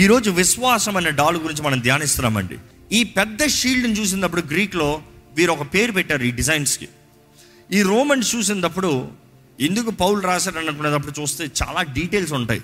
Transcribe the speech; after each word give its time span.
ఈరోజు 0.00 0.30
విశ్వాసం 0.30 0.96
అనే 0.96 1.10
డాల్ 1.10 1.36
గురించి 1.36 1.62
మనం 1.62 1.80
ధ్యానిస్తున్నామండి. 1.80 2.58
ఈ 2.92 3.04
పెద్ద 3.04 3.46
షీల్డ్ని 3.46 4.00
చూసినప్పుడు 4.00 4.42
గ్రీక్లో 4.42 5.02
వీరు 5.36 5.52
ఒక 5.52 5.74
పేరు 5.74 5.92
పెట్టారు 5.92 6.22
ఈ 6.22 6.30
డిజైన్స్కి. 6.30 6.88
ఈ 7.72 7.82
రోమన్స్ 7.82 8.34
చూసినప్పుడు 8.34 9.10
ఎందుకు 9.60 9.90
పౌలు 9.90 10.20
రాశారు 10.20 10.58
అనుకునేటప్పుడు 10.58 11.20
చూస్తే 11.20 11.50
చాలా 11.62 11.82
డీటెయిల్స్ 11.82 12.32
ఉంటాయి. 12.32 12.62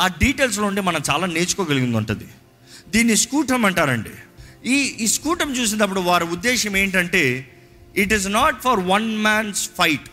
ఆ 0.00 0.06
డీటెయిల్స్లో 0.06 0.66
ఉండి 0.66 0.80
మనం 0.80 1.02
చాలా 1.10 1.26
నేర్చుకోగలిగింది 1.26 1.96
ఉంటుంది 1.96 2.28
దీన్ని 2.88 3.16
స్కూటం 3.16 3.64
అంటారండి. 3.64 4.14
ఈ 4.66 4.78
ఈ 5.04 5.06
స్కూటం 5.06 5.50
చూసినప్పుడు 5.52 6.00
వారి 6.00 6.24
ఉద్దేశం 6.24 6.76
ఏంటంటే 6.76 7.52
it 7.96 8.12
is 8.12 8.28
not 8.28 8.62
for 8.62 8.80
one 8.80 9.16
man's 9.16 9.70
fight 9.78 10.08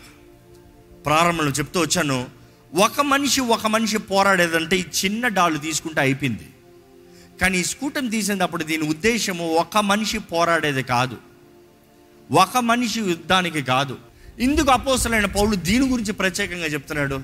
ప్రారంభంలో 1.06 1.52
చెప్తూ 1.52 1.80
వచ్చాను 1.80 2.39
ఒక 2.74 3.00
మనిషి 3.00 3.40
ఒక 3.40 3.66
మనిషి 3.66 3.98
పోరాడేదంటే 3.98 4.76
ఈ 4.76 4.84
చిన్న 5.04 5.28
డాలు 5.28 5.58
తీసుకుంటే 5.58 6.00
అయిపోయింది. 6.00 6.46
కానీ 7.40 7.58
ఈ 7.58 7.64
స్కూటం 7.64 8.08
తీసినప్పుడు 8.08 8.64
దీని 8.64 8.82
ఉద్దేశము 8.82 9.48
ఒక 9.48 9.78
మనిషి 9.78 10.18
పోరాడేది 10.18 10.82
కాదు. 10.82 11.16
ఒక 12.32 12.56
మనిషి 12.56 13.00
యుద్ధానికి 13.00 13.62
కాదు. 13.62 13.98
ఇందుకు 14.38 14.70
అపోసలైన 14.70 15.26
పౌలు 15.26 15.54
దీని 15.54 15.88
గురించి 15.88 16.12
ప్రత్యేకంగా 16.12 16.66
చెప్తున్నాడు. 16.66 17.20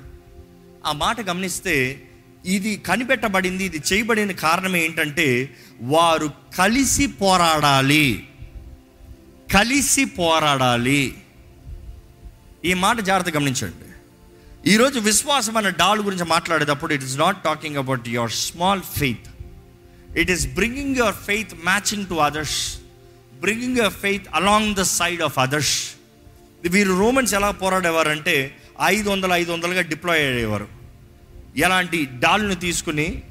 ఆ 0.87 0.93
మాట 0.93 1.21
గమనిస్తే 1.21 2.03
ఇది 2.45 2.77
కనిపెట్టబడింది 2.77 3.65
ఇది 3.65 3.83
చేయబడిన 3.93 4.33
కారణం 4.33 4.77
ఏంటంటే 4.77 5.57
వారు 5.81 6.31
కలిసి 6.59 7.07
పోరాడాలి. 7.07 8.29
కలిసి 9.55 10.05
పోరాడాలి. 10.05 11.15
ఈ 12.65 12.75
మాట 12.75 13.01
జాగ్రత్త 13.01 13.37
గమనించండి. 13.37 13.96
ఈరోజు 14.67 14.99
విశ్వాసం 14.99 15.57
అనే 15.57 15.71
డాల్ 15.71 16.01
గురించి 16.01 16.25
మాట్లాడేటప్పుడు 16.25 16.95
it 16.95 17.05
is 17.05 17.19
not 17.19 17.45
talking 17.45 17.77
about 17.77 18.09
your 18.09 18.31
small 18.31 18.83
faith 18.83 19.29
it 20.19 20.31
is 20.31 20.55
bringing 20.55 20.97
your 20.97 21.15
faith 21.15 21.55
matching 21.65 22.07
to 22.07 22.15
others 22.15 22.79
bringing 23.41 23.77
your 23.77 23.93
faith 23.93 24.27
along 24.35 24.75
the 24.75 24.83
side 24.83 25.23
of 25.23 25.39
others 25.39 25.97
వీరు 26.69 26.99
రోమన్స్ 26.99 27.35
ఎలా 27.35 27.51
పోరాడేవారంటే 27.51 28.57
ఐదు 28.83 29.11
వందలు 29.11 29.33
ఐదు 29.33 29.53
వందలుగా 29.53 29.81
డిప్లాయ్ 29.81 30.21
అయ్యేవారు. 30.21 30.69
ఎలాంటి 31.57 32.05
డాల్ని 32.05 32.55
తీసుకుని 32.55 33.23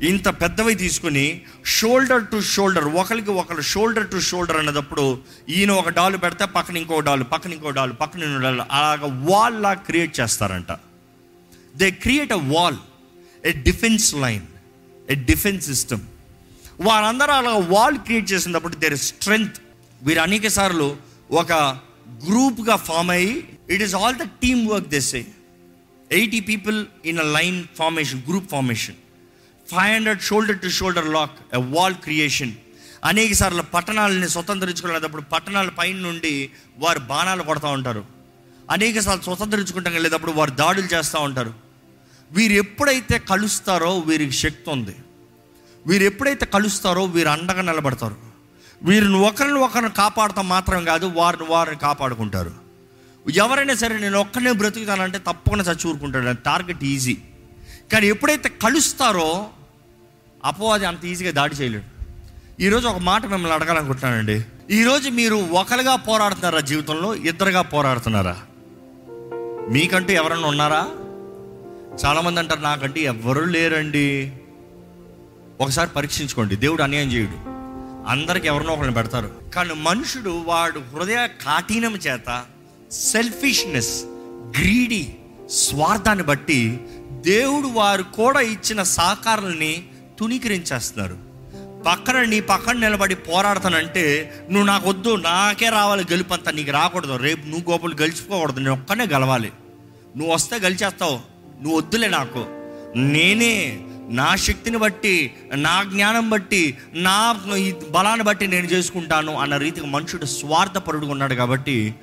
ఇంత 0.00 0.28
పెద్దవి 0.28 0.74
తీసుకుని 0.74 1.42
షోల్డర్ 1.64 2.26
టు 2.26 2.40
షోల్డర్ 2.40 2.84
ఒకరికి 2.84 3.30
ఒకరు 3.30 3.62
షోల్డర్ 3.62 4.10
టు 4.10 4.16
షోల్డర్ 4.20 4.56
అన్నదప్పుడు 4.56 5.18
ఈయన 5.48 5.70
ఒక 5.70 5.88
డాలు 5.88 6.16
పెడితే 6.16 6.44
పక్కన 6.44 6.76
ఇంకో 6.76 7.00
డాలు 7.00 7.24
పక్కన 7.24 7.52
ఇంకో 7.52 7.70
డాలు 7.70 7.92
పక్కన 7.92 8.22
ఇంకో 8.22 8.38
డాలు 8.38 8.62
అలాగ 8.70 9.00
వాల్ 9.24 9.62
లా 9.62 9.74
క్రియేట్ 9.74 10.20
చేస్తారంట. 10.20 10.72
They 11.76 11.90
create 11.90 12.32
a 12.32 12.40
wall 12.48 12.78
a 13.44 13.52
defence 13.52 14.14
line 14.14 14.42
a 15.10 15.14
defence 15.14 15.66
system 15.66 16.00
వారందరూ 16.80 17.32
అలా 17.32 17.50
వాల్ 17.50 17.98
క్రియేట్ 17.98 18.32
చేసినప్పుడు 18.32 18.74
దేర్ 18.74 18.96
స్ట్రెంగ్త్ 18.96 19.58
వీరు 20.02 20.20
అనేక 20.20 20.48
సార్లు 20.48 20.96
ఒక 21.30 21.52
గ్రూప్గా 22.26 22.76
ఫామ్ 22.76 23.10
అయ్యి 23.10 23.44
it 23.70 23.82
is 23.82 23.94
all 23.94 24.14
the 24.14 24.22
team 24.22 24.68
work 24.68 24.88
this 24.88 25.14
eighty 26.10 26.40
people 26.40 26.86
in 27.04 27.18
a 27.18 27.22
line 27.22 27.64
formation 27.76 28.22
group 28.28 28.50
formation 28.50 28.98
five 29.70 29.94
hundred 29.94 30.22
shoulder 30.22 30.60
to 30.60 30.68
shoulder 30.68 31.08
lock 31.08 31.54
a 31.54 31.56
wall 31.56 31.94
creation 31.94 32.52
అనేక 33.04 33.32
సార్లు 33.32 33.62
పట్టణాలని 33.62 34.28
స్వతంత్రించుకునేటప్పుడు 34.28 35.22
పట్టణాల 35.22 35.68
పైన 35.68 35.96
నుండి 35.96 36.50
వారు 36.78 36.98
బాణాలు 36.98 37.42
కొడతా 37.42 37.68
ఉంటారు. 37.68 38.04
అనేక 38.70 39.00
సార్లు 39.00 39.22
స్వతంత్రించుకుంటాం 39.22 39.92
వెళ్ళేటప్పుడు 39.92 40.32
వారు 40.32 40.50
దాడులు 40.50 40.86
చేస్తూ 40.86 41.20
ఉంటారు. 41.20 41.54
వీరు 42.32 42.52
ఎప్పుడైతే 42.52 43.18
కలుస్తారో 43.18 43.98
వీరికి 43.98 44.32
శక్తి 44.32 44.70
ఉంది. 44.70 44.96
వీరు 45.86 46.04
ఎప్పుడైతే 46.04 46.46
కలుస్తారో 46.46 47.04
వీరు 47.04 47.28
అండగా 47.28 47.62
నిలబడతారు. 47.62 48.16
వీరిని 48.82 49.16
ఒకరిని 49.16 49.58
ఒకరిని 49.58 49.90
కాపాడటం 49.90 50.48
మాత్రం 50.48 50.84
కాదు 50.84 51.06
వారిని 51.06 51.44
వారిని 51.44 51.76
కాపాడుకుంటారు. 51.76 52.52
ఎవరైనా 53.30 53.74
సరే 53.74 53.98
నేను 53.98 54.18
ఒక్కనే 54.18 54.52
బ్రతుకుతానంటే 54.52 55.18
తప్పకుండా 55.18 55.64
చచ్చూరుకుంటాడు 55.64 56.42
టార్గెట్ 56.42 56.84
ఈజీ. 56.84 57.16
కానీ 57.92 58.06
ఎప్పుడైతే 58.06 58.48
కలుస్తారో 58.48 59.50
అపవాది 60.44 60.86
అంత 60.86 61.04
ఈజీగా 61.04 61.30
దాడి 61.30 61.54
చేయలేడు. 61.54 61.94
ఈరోజు 62.62 62.88
ఒక 62.88 62.98
మాట 62.98 63.26
మిమ్మల్ని 63.26 63.52
అడగాలనుకుంటున్నానండి. 63.52 64.44
ఈరోజు 64.70 65.10
మీరు 65.10 65.34
ఒకరిగా 65.34 65.96
పోరాడుతున్నారా 65.96 66.60
జీవితంలో 66.60 67.14
ఇద్దరుగా 67.14 67.62
పోరాడుతున్నారా? 67.62 68.36
మీకంటూ 69.68 70.12
ఎవరన్నా 70.12 70.48
ఉన్నారా? 70.48 70.88
చాలామంది 72.04 72.40
అంటారు 72.40 72.60
నాకంటే 72.60 73.00
ఎవరు 73.00 73.40
లేరండి. 73.40 74.32
ఒకసారి 75.60 75.90
పరీక్షించుకోండి 75.90 76.56
దేవుడు 76.56 76.82
అన్యాయం 76.82 77.08
చేయుడు. 77.08 77.36
అందరికి 78.08 78.46
ఎవరినో 78.46 78.72
ఒకరిని 78.72 78.94
పెడతారు. 78.94 79.30
కానీ 79.54 79.74
మనుషుడు 79.74 80.42
వాడు 80.46 80.80
హృదయ 80.94 81.26
కాఠినం 81.26 81.94
చేత 81.94 82.44
సెల్ఫిష్నెస్ 82.92 84.04
గ్రీడీ 84.58 85.14
స్వార్థాన్ని 85.50 86.24
బట్టి 86.24 86.80
దేవుడు 87.10 87.66
వారు 87.66 88.02
కూడా 88.02 88.40
ఇచ్చిన 88.40 88.82
సహకారాలని 88.82 89.84
తుణీకరించేస్తున్నారు. 90.18 91.16
పక్కన 91.86 92.22
నీ 92.22 92.40
పక్కన 92.40 92.76
నిలబడి 92.76 93.14
పోరాడతానంటే 93.14 94.32
నువ్వు 94.50 94.66
నాకు 94.66 94.88
వద్దు 94.88 95.16
నాకే 95.16 95.68
రావాలి 95.68 96.04
గెలుపంతా 96.10 96.50
నీకు 96.50 96.70
రాకూడదు. 96.70 97.16
రేపు 97.16 97.46
నువ్వు 97.46 97.70
గోపులు 97.70 97.94
గెలుచుకోకూడదు 97.94 98.58
నేను 98.58 98.72
ఒక్కనే 98.72 99.06
గెలవాలి. 99.06 99.52
నువ్వు 100.16 100.34
వస్తే 100.34 100.56
గెలిచేస్తావు 100.56 101.18
నువ్వు 101.62 101.78
వద్దులే 101.78 102.08
నాకు. 102.08 102.46
నేనే 102.96 103.80
నా 104.08 104.36
శక్తిని 104.36 104.76
బట్టి 104.76 105.34
నా 105.54 105.82
జ్ఞానం 105.82 106.30
బట్టి 106.30 106.76
నా 106.94 107.40
ఈ 107.56 107.72
బలాన్ని 107.90 108.24
బట్టి 108.24 108.46
నేను 108.46 108.66
చేసుకుంటాను 108.66 109.36
అన్న 109.36 109.56
రీతికి 109.56 109.86
మనుషుడు 109.86 110.24
స్వార్థపరుడుగా 110.24 111.10
ఉన్నాడు 111.10 111.34
కాబట్టి 111.34 111.94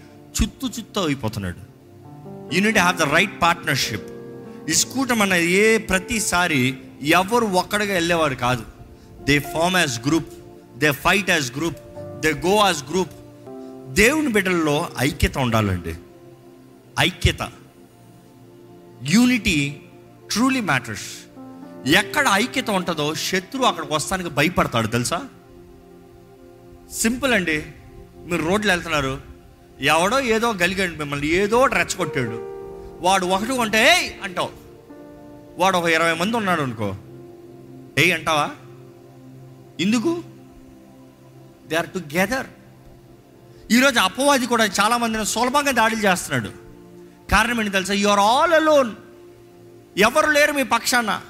చుత్తు 0.41 0.67
చుత్తు 0.67 0.99
అయిపోతున్నాడు. 0.99 1.71
Unit 2.55 2.77
have 2.77 2.97
the 2.97 3.01
right 3.01 3.41
partnership 3.41 4.07
ఈ 4.69 4.73
స్కూటం 4.73 5.21
అన్న 5.21 5.33
ఏ 5.33 5.77
ప్రతిసారి 5.77 6.77
ఎవరు 7.01 7.45
ఒక్కడిగా 7.45 7.93
వెళ్ళేవారు 7.93 8.35
కాదు. 8.35 8.65
They 9.23 9.39
form 9.39 9.77
as 9.77 10.07
group 10.07 10.33
they 10.77 10.91
fight 10.91 11.29
as 11.29 11.57
group 11.57 11.77
they 12.19 12.33
go 12.33 12.65
as 12.65 12.83
group 12.89 13.11
దేవుని 13.93 14.27
బిడ్డల్లో 14.27 14.89
ఐక్యత 14.99 15.37
ఉండాలండి. 15.37 15.95
ఐక్యత. 16.99 17.51
యూనిటీ 19.03 19.81
ట్రూలీ 20.31 20.61
మ్యాటర్స్ 20.61 21.35
ఎక్కడ 21.87 22.25
ఐక్యత 22.31 22.69
ఉంటుందో 22.69 23.15
శత్రువు 23.15 23.65
అక్కడికి 23.65 23.93
వస్తానికి 23.93 24.29
భయపడతాడు 24.29 24.87
తెలుసా? 24.87 25.27
సింపుల్ 26.93 27.33
అండి. 27.33 27.65
మీరు 28.17 28.45
రోడ్లు 28.45 28.71
వెళ్తున్నారు. 28.71 29.21
ఎవడో 29.81 30.19
ఏదో 30.19 30.53
గలిగాడు 30.53 30.95
మిమ్మల్ని 30.95 31.27
ఏదో 31.27 31.65
రెచ్చగొట్టాడు. 31.65 32.47
వాడు 33.01 33.25
ఒకటి 33.25 33.51
కొంటే 33.51 34.19
అంటావు. 34.23 34.70
వాడు 35.61 35.77
ఒక 35.77 35.85
ఇరవై 35.85 36.13
మంది 36.13 36.37
ఉన్నాడు 36.37 36.61
అనుకో. 36.61 36.95
ఏ 37.97 38.11
అంటావా? 38.11 38.49
ఎందుకు? 39.79 40.23
దే 41.67 41.75
ఆర్ 41.75 41.89
టుగెదర్ 41.89 42.45
ఈరోజు 43.71 43.99
అపవాది 43.99 44.45
కూడా 44.45 44.65
చాలా 44.65 44.97
మందిని 44.97 45.25
సులభంగా 45.25 45.71
దాడులు 45.71 45.99
చేస్తున్నాడు. 45.99 46.49
కారణం 47.31 47.59
ఏంటి 47.59 47.71
తెలుసా? 47.71 47.93
యు 47.93 48.07
ఆర్ 48.07 48.19
ఆల్ 48.19 48.53
అలోన్ 48.53 48.91
ఎవరు 49.97 50.31
లేరు 50.31 50.53
మీ 50.53 50.63
పక్షాన? 50.63 51.21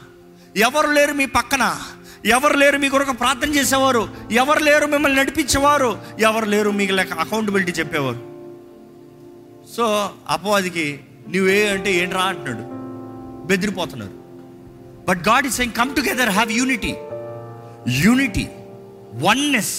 ఎవరు 0.58 0.91
లేరు 0.91 1.14
మీ 1.14 1.25
పక్కన? 1.25 1.81
ఎవరు 2.25 2.58
లేరు 2.58 2.78
మీ 2.78 2.90
కొరకు 2.90 3.12
ప్రార్థన 3.12 3.50
చేసేవారు? 3.50 4.09
ఎవరు 4.31 4.64
లేరు 4.64 4.86
మిమ్మల్ని 4.86 5.20
నడిపించేవారు? 5.20 6.02
ఎవరు 6.20 6.46
లేరు 6.46 6.70
మీకు 6.70 6.94
లెక్క 6.94 7.14
అకౌంటబిలిటీ 7.14 7.72
చెప్పేవారు? 7.72 8.22
సో 9.78 10.12
అపవాదికి 10.30 11.00
నువ్వే 11.30 11.70
అంటే 11.70 11.94
ఏంట్రా 11.94 12.22
అంటున్నాడు? 12.22 12.81
బెదిరిపోతున్నారు 13.47 14.21
but 15.08 15.22
God 15.30 15.48
is 15.48 15.56
saying 15.56 15.74
come 15.74 15.96
together 15.96 16.30
have 16.30 16.52
unity 16.52 16.94
unity 17.88 18.48
oneness 19.14 19.76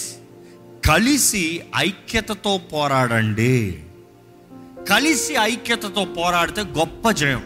కలిసి 0.85 1.61
ఐక్యతతో 1.77 2.57
పోరాడండి. 2.57 3.83
కలిసి 4.89 5.33
ఐక్యతతో 5.41 6.05
పోరాడితే 6.05 6.61
గొప్ప 6.61 7.11
జయం. 7.11 7.43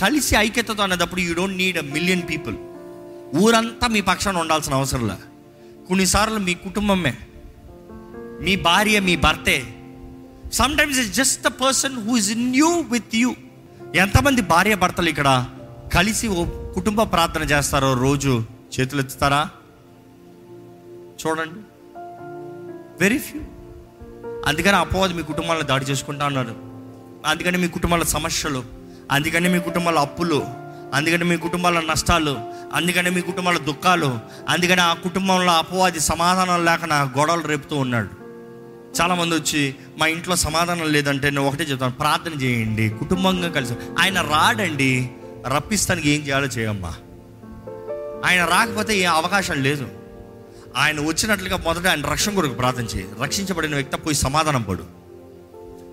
కలిసి 0.00 0.36
ఐక్యతతో 0.36 0.82
అన్నదప్పుడు 0.82 1.20
you 1.20 1.34
don't 1.34 1.56
need 1.56 1.78
a 1.78 1.80
million 1.80 2.22
people 2.30 2.56
ఊరంతా 3.36 3.86
మీ 3.88 4.00
పక్షాన 4.00 4.38
ఉండాల్సిన 4.38 4.74
అవసరంలే 4.74 5.16
కొన్నిసార్లు 5.88 6.38
మీ 6.38 6.54
కుటుంబమే 6.54 7.14
మీ 8.40 8.56
భార్య 8.56 9.00
మీ 9.00 9.16
భర్తే. 9.16 9.58
Sometimes 10.52 10.98
is 10.98 11.12
just 11.14 11.42
the 11.42 11.46
person 11.46 11.96
who 12.04 12.16
is 12.16 12.30
in 12.30 12.56
you 12.56 12.70
with 12.80 13.14
you 13.14 13.34
ఎంతమంది 13.94 14.42
భార్య 14.42 14.74
భర్తలు 14.74 15.08
ఇక్కడ? 15.08 15.30
కలిసి 15.94 16.28
ఓ 16.28 16.44
కుటుంబ 16.74 17.02
ప్రార్థన 17.02 17.42
చేస్తారో 17.42 17.94
రోజు 17.94 18.42
చేతులు 18.74 19.00
ఎత్తుతారా 19.00 19.48
చూడండి. 21.20 21.60
వెరీ 23.00 23.18
ఫ్యూ 23.18 23.40
అందుకని 24.46 24.76
అపవాది 24.76 25.14
మీ 25.14 25.22
కుటుంబాలను 25.22 25.62
దాడి 25.62 25.84
చేసుకుంటా 25.84 26.26
ఉన్నారు 26.26 26.54
అందుకని 27.26 27.58
మీ 27.58 27.68
కుటుంబాల 27.68 28.02
సమస్యలు 28.02 28.64
అందుకని 29.10 29.48
మీ 29.48 29.58
కుటుంబాల 29.58 29.98
అప్పులు 29.98 30.44
అందుకని 30.94 31.24
మీ 31.24 31.36
కుటుంబాల 31.36 31.80
నష్టాలు 31.80 32.34
అందుకని 32.74 33.10
మీ 33.10 33.20
కుటుంబాల 33.20 33.58
దుఃఖాలు 33.58 34.18
అందుకని 34.48 34.80
ఆ 34.80 34.94
కుటుంబంలో 34.94 35.52
అపవాది 35.52 36.00
సమాధానం 36.00 36.64
లేక 36.64 36.84
గొడవలు 37.18 37.48
రేపుతూ 37.48 37.76
ఉన్నాడు. 37.76 38.10
చాలామంది 39.00 39.34
వచ్చి 39.34 39.74
మా 39.98 40.06
ఇంట్లో 40.06 40.36
సమాధానం 40.36 40.92
లేదంటే 40.92 41.30
నేను 41.30 41.46
ఒకటే 41.48 41.64
చెప్తాను 41.64 41.92
ప్రార్థన 41.92 42.40
చేయండి 42.42 42.88
కుటుంబంగా 42.88 43.48
కలిసి 43.48 43.74
ఆయన 43.98 44.20
రాడండి 44.20 45.10
రప్పిస్తానికి 45.48 46.10
ఏం 46.10 46.20
చేయాలో 46.20 46.46
చేయమ్మా. 46.46 46.94
ఆయన 48.24 48.44
రాకపోతే 48.44 48.98
ఏ 48.98 49.04
అవకాశం 49.04 49.62
లేదు. 49.62 49.88
ఆయన 50.76 51.00
వచ్చినట్లుగా 51.00 51.56
మొదట 51.56 51.86
ఆయన 51.86 52.06
రక్షణ 52.06 52.34
కొరకు 52.34 52.54
ప్రార్థన 52.54 52.84
చేయి. 52.84 53.06
రక్షించబడిన 53.22 53.74
వ్యక్తి 53.74 53.96
పోయి 53.96 54.16
సమాధానం 54.16 54.62
పడు. 54.62 54.84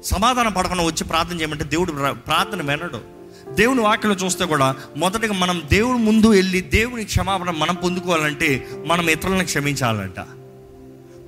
సమాధానం 0.03 0.51
పడకుండా 0.51 0.83
వచ్చి 0.83 1.03
ప్రార్థన 1.03 1.39
చేయమంటే 1.39 1.63
దేవుడు 1.63 1.91
ప్రార్థన 2.13 2.71
వినడు. 2.71 3.21
దేవుని 3.49 3.81
వాక్యలో 3.81 4.15
చూస్తే 4.15 4.45
కూడా 4.45 4.75
మొదటగా 4.97 5.33
మనం 5.33 5.63
దేవుడి 5.71 5.99
ముందు 5.99 6.27
వెళ్ళి 6.27 6.61
దేవుని 6.61 7.05
క్షమాపణ 7.05 7.49
మనం 7.49 7.75
పొందుకోవాలంటే 7.75 8.69
మనం 8.85 9.09
ఇతరులను 9.09 9.43
క్షమించాలంట. 9.43 10.19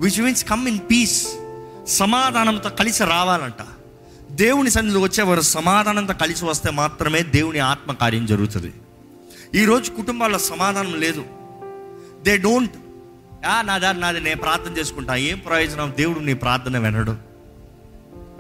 Which 0.02 0.22
means 0.22 0.46
come 0.46 0.68
in 0.68 0.80
peace 0.80 1.28
సమాధానంతో 1.88 2.70
కలిసి 2.70 3.04
రావాలంట. 3.04 3.73
దేవుని 4.34 4.72
సన్నిధిలో 4.72 5.02
వచ్చేవారు 5.02 5.42
సమాధానంతో 5.42 6.14
కలిసి 6.14 6.46
వస్తే 6.46 6.72
మాత్రమే 6.72 7.22
దేవుని 7.22 7.60
ఆత్మ 7.60 7.92
కార్యం 7.92 8.26
జరుగుతుంది. 8.26 8.74
ఈరోజు 9.56 9.92
కుటుంబాల్లో 9.92 10.40
సమాధానం 10.40 11.00
లేదు. 11.00 11.26
దే 12.22 12.38
డోంట్ 12.38 12.72
నాదా 13.62 13.92
నాది 13.92 14.20
నేను 14.20 14.42
ప్రార్థన 14.42 14.78
చేసుకుంటా. 14.78 15.16
ఏం 15.16 15.38
ప్రయోజనం? 15.38 15.94
దేవుడు 15.98 16.20
నీ 16.20 16.34
ప్రార్థన 16.34 16.78
వినడు. 16.78 17.18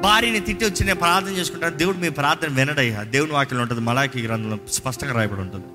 భార్యని 0.02 0.40
తిట్టి 0.40 0.66
వచ్చి 0.66 0.86
నేను 0.86 1.00
ప్రార్థన 1.00 1.30
చేసుకుంటాను 1.30 1.78
దేవుడు 1.78 1.98
మీ 1.98 2.10
ప్రార్థన 2.10 2.48
వినడయ్యా. 2.54 3.04
దేవుని 3.04 3.32
వాక్యం 3.32 3.62
ఉంటుంది 3.62 3.82
మలాకి 3.82 4.22
గ్రంథంలో 4.22 4.58
స్పష్టంగా 4.72 5.14
రాయబడి 5.14 5.42
ఉంటుంది. 5.42 5.66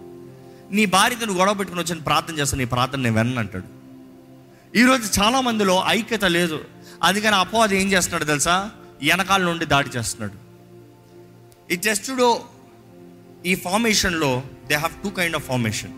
నీ 0.76 0.86
భార్యతో 0.86 1.26
నువ్వు 1.26 1.40
గొడవ 1.40 1.54
పెట్టుకుని 1.54 1.84
వచ్చి 1.84 2.00
ప్రార్థన 2.00 2.34
చేస్తాను 2.34 2.58
నీ 2.58 2.64
ప్రార్థన 2.64 3.00
నేను 3.00 3.16
వినను 3.16 3.38
అంటాడు. 3.38 3.78
ఈరోజు 4.78 5.20
చాలా 5.20 5.40
మందిలో 5.40 5.84
ఐక్యత 5.86 6.24
లేదు. 6.24 6.64
అందుకని 7.02 7.34
అపవాది 7.34 7.82
ఏం 7.82 7.92
చేస్తున్నాడు 7.92 8.24
తెలుసా? 8.24 8.70
వెనకాల 9.02 9.42
నుండి 9.42 9.64
దాడి 9.64 9.88
చేస్తున్నాడు. 9.96 10.48
ఈ 11.72 11.76
జస్టుడో 11.76 12.44
ఈ 13.46 13.54
ఫార్మేషన్లో 13.54 14.42
they 14.66 14.74
have 14.74 15.02
two 15.02 15.10
kind 15.10 15.36
of 15.36 15.44
formation. 15.44 15.92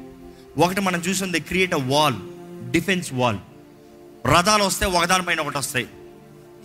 ఒకటి 0.59 0.81
మనం 0.81 1.01
చూసాం 1.01 1.33
they 1.33 1.39
create 1.39 1.75
a 1.75 1.79
wall 1.87 2.15
defence 2.71 3.13
wall. 3.13 3.39
రథాలు 4.27 4.65
వస్తే 4.65 4.87
ఒకదానిపైన 4.87 5.41
ఒకటి 5.41 5.59
వస్తాయి. 5.59 5.87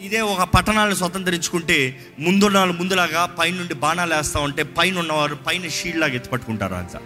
ఇదే 0.01 0.21
ఒక 0.21 0.41
పట్టణాలను 0.41 0.95
స్వతంత్రించుకుంటే 0.95 2.05
ముందున్న 2.19 2.57
వాళ్ళు 2.57 2.75
ముందులాగా 2.77 3.25
పైనుండి 3.25 3.73
బాణాలు 3.73 4.13
వేస్తూ 4.13 4.39
ఉంటే 4.39 4.63
పైన 4.63 4.99
ఉన్నవారు 4.99 5.35
పైన 5.35 5.67
షీల్డ్ 5.67 5.99
లాగా 5.99 6.13
ఎత్తి 6.13 6.29
పట్టుకుంటారు 6.29 6.73
అంత 6.73 7.01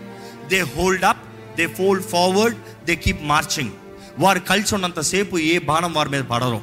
they 0.48 0.60
hold 0.62 1.04
up 1.04 1.24
they 1.58 1.68
fold 1.68 2.06
forward 2.06 2.86
they 2.86 2.96
keep 2.96 3.24
marching 3.24 3.70
వారు 4.20 4.40
కలిసి 4.40 4.76
ఉన్నంతసేపు 4.76 5.38
ఏ 5.38 5.60
బాణం 5.60 5.94
వారి 5.94 6.10
మీద 6.10 6.24
పడరు. 6.24 6.62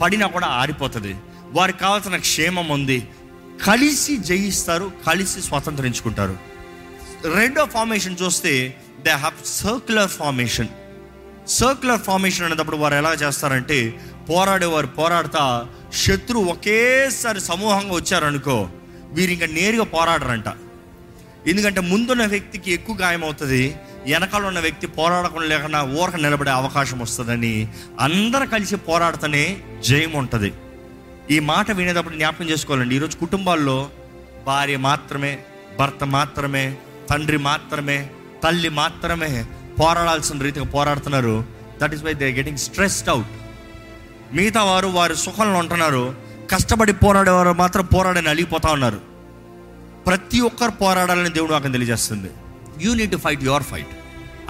పడినా 0.00 0.26
కూడా 0.26 0.46
ఆరిపోతుంది. 0.46 1.16
వారికి 1.52 1.78
కావాల్సిన 1.78 2.16
క్షేమం 2.16 2.68
ఉంది. 2.68 3.08
కలిసి 3.66 4.16
జయిస్తారు 4.16 4.92
కలిసి 5.06 5.42
స్వతంత్రించుకుంటారు. 5.42 6.36
రెండో 7.34 7.64
ఫార్మేషన్ 7.64 8.16
చూస్తే 8.22 8.52
they 9.04 9.10
have 9.10 9.34
circular 9.44 10.08
formation 10.08 10.68
circular 11.46 12.02
formation 12.02 12.46
అనేటప్పుడు 12.46 12.76
వారు 12.76 12.94
ఎలా 12.94 13.12
చేస్తారంటే 13.14 14.00
పోరాడేవారు 14.30 14.86
పోరాడుతా 14.86 15.66
శత్రువు 16.04 16.44
ఒకేసారి 16.44 17.40
సమూహంగా 17.40 17.94
వచ్చారనుకో 17.94 18.68
వీరు 19.12 19.30
ఇంకా 19.30 19.46
నేరుగా 19.46 19.84
పోరాడరంట. 19.84 20.48
ఎందుకంటే 21.46 21.80
ముందున్న 21.80 22.26
వ్యక్తికి 22.26 22.72
ఎక్కువ 22.72 22.96
గాయం 22.96 23.24
అవుతుంది 23.24 23.76
వెనకాల 24.06 24.46
ఉన్న 24.46 24.58
వ్యక్తి 24.58 24.86
పోరాడకుండా 24.86 25.46
లేకుండా 25.46 25.82
ఊరక 25.82 26.16
నిలబడే 26.16 26.50
అవకాశం 26.50 26.98
వస్తుందని 26.98 27.68
అందరు 28.00 28.46
కలిసి 28.46 28.76
పోరాడుతూనే 28.76 29.56
జయం 29.84 30.12
ఉంటుంది 30.12 30.52
ఈ 31.30 31.38
మాట 31.38 31.70
వినేటప్పుడు 31.70 32.14
జ్ఞాపకం 32.14 32.48
చేసుకోవాలండి. 32.50 32.94
ఈరోజు 32.94 33.16
కుటుంబాల్లో 33.16 33.90
భార్య 34.46 34.76
మాత్రమే 34.76 35.38
భర్త 35.78 36.04
మాత్రమే 36.04 36.76
తండ్రి 37.10 37.38
మాత్రమే 37.38 38.10
తల్లి 38.44 38.68
మాత్రమే 38.68 39.46
పోరాడాల్సిన 39.80 40.42
రీతిగా 40.42 40.64
పోరాడుతున్నారు. 40.64 41.44
That 41.82 41.94
is 41.94 42.02
why 42.02 42.14
they 42.14 42.28
getting 42.32 42.58
stressed 42.58 43.08
out 43.08 43.32
మిగతా 44.36 44.64
వారు 44.64 44.86
వారి 44.86 45.16
సుఖంలో 45.16 45.58
ఉంటున్నారు. 45.58 46.14
కష్టపడి 46.50 46.92
పోరాడేవారు 46.92 47.52
మాత్రం 47.52 47.84
పోరాడని 47.84 48.28
అలిగిపోతా 48.28 48.72
ఉన్నారు. 48.72 49.00
ప్రతి 50.06 50.40
ఒక్కరు 50.40 50.70
పోరాడాలని 50.70 51.28
దేవుడు 51.28 51.52
నాకు 51.52 51.72
తెలియజేస్తుంది. 51.72 52.30
You 52.84 52.94
need 52.94 53.12
to 53.12 53.16
fight 53.16 53.42
your 53.42 53.62
fight 53.62 53.92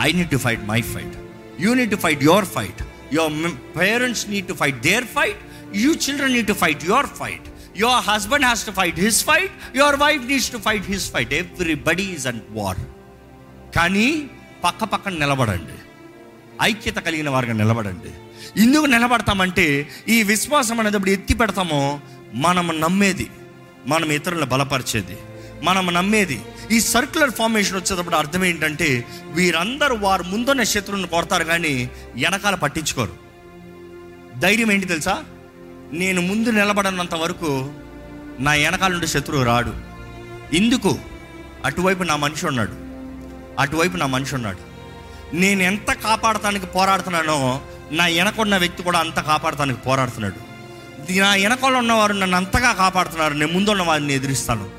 I 0.00 0.12
need 0.12 0.30
to 0.30 0.36
fight 0.36 0.64
my 0.64 0.80
fight 0.94 1.16
you 1.60 1.74
need 1.74 1.90
to 1.90 1.96
fight 1.96 2.22
your 2.22 2.44
fight 2.44 2.82
your 3.14 3.52
parents 3.78 4.28
need 4.28 4.48
to 4.48 4.52
fight 4.52 4.80
their 4.80 5.04
fight 5.04 5.42
you 5.74 5.94
children 5.94 6.32
need 6.32 6.46
to 6.46 6.52
fight 6.52 6.84
your 6.84 7.06
fight 7.06 7.48
your 7.78 8.04
husband 8.08 8.44
has 8.44 8.66
to 8.66 8.70
fight 8.70 9.00
his 9.00 9.24
fight 9.24 9.76
your 9.76 9.96
wife 9.96 10.22
needs 10.24 10.52
to 10.52 10.58
fight 10.58 10.86
his 10.86 11.12
fight 11.12 11.34
everybody 11.34 12.02
is 12.02 12.26
and 12.26 12.42
war 12.50 12.78
కానీ 13.76 14.26
పక్క 14.64 14.84
పక్కన 14.84 15.12
నిలబడండి. 15.12 15.76
ఐక్యత 16.62 16.96
కలిగిన 16.96 17.30
వారిగా 17.30 17.52
నిలబడండి. 17.52 18.10
ఎందుకు 18.62 18.86
నిలబడతామంటే 18.86 19.88
ఈ 20.08 20.22
విశ్వాసం 20.22 20.80
అనేటప్పుడు 20.80 21.10
ఎత్తి 21.10 21.34
పెడతామో 21.34 22.00
మనం 22.34 22.80
నమ్మేది 22.80 23.30
మనం 23.86 24.12
ఇతరులను 24.12 24.46
బలపరిచేది 24.46 25.16
మనం 25.62 25.94
నమ్మేది. 25.94 26.40
ఈ 26.70 26.80
సర్క్యులర్ 26.80 27.30
ఫార్మేషన్ 27.30 27.76
వచ్చేటప్పుడు 27.76 28.16
అర్థం 28.16 28.44
ఏంటంటే 28.44 29.04
వీరందరూ 29.26 29.96
వారు 29.96 30.22
ముందున్న 30.22 30.62
శత్రువుని 30.62 31.06
కొడతారు 31.06 31.44
కానీ 31.44 31.90
వెనకాల 32.14 32.54
పట్టించుకోరు. 32.54 33.14
ధైర్యం 34.38 34.72
ఏంటి 34.72 34.86
తెలుసా? 34.86 35.24
నేను 35.92 36.20
ముందు 36.20 36.50
నిలబడనంత 36.50 37.14
వరకు 37.14 37.70
నా 38.40 38.52
వెనకాల 38.52 38.92
నుండి 38.92 39.06
శత్రువు 39.06 39.44
రాడు. 39.44 39.72
ఎందుకు 40.56 40.98
అటువైపు 41.64 42.02
నా 42.02 42.16
మనిషి 42.16 42.46
ఉన్నాడు. 42.46 42.72
అటువైపు 43.60 43.96
నా 43.96 44.06
మనిషి 44.06 44.34
ఉన్నాడు. 44.34 44.58
నేను 45.36 45.62
ఎంత 45.62 45.92
కాపాడటానికి 45.92 46.66
పోరాడుతున్నానో 46.66 47.60
నా 47.92 48.06
వెనకున్న 48.06 48.56
వ్యక్తి 48.56 48.82
కూడా 48.82 48.98
అంత 48.98 49.20
కాపాడటానికి 49.20 49.80
పోరాడుతున్నాడు. 49.80 50.56
నా 51.12 51.34
వెనకాల 51.34 51.76
ఉన్నవారు 51.76 52.12
నన్ను 52.12 52.36
అంతగా 52.36 52.72
కాపాడుతున్నారు. 52.72 53.34
నేను 53.34 53.52
ముందున్న 53.52 53.82
వారిని 53.82 54.14
ఎదిరిస్తాను. 54.14 54.70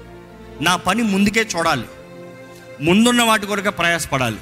నా 0.61 0.75
పని 0.75 1.03
ముందుకే 1.03 1.47
చూడాలి. 1.57 1.85
ముందున్న 2.81 3.23
వాటి 3.23 3.45
కొరకే 3.45 3.69
ప్రయాసపడాలి. 3.69 4.37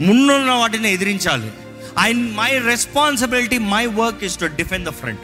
ముందున్న 0.00 0.50
వాటిని 0.50 0.92
ఎదిరించాలి. 0.92 1.52
I 1.98 2.12
my 2.12 2.58
responsibility 2.58 3.58
my 3.58 3.86
work 3.86 4.24
is 4.24 4.40
to 4.40 4.46
defend 4.46 4.88
the 4.88 4.92
front. 4.92 5.20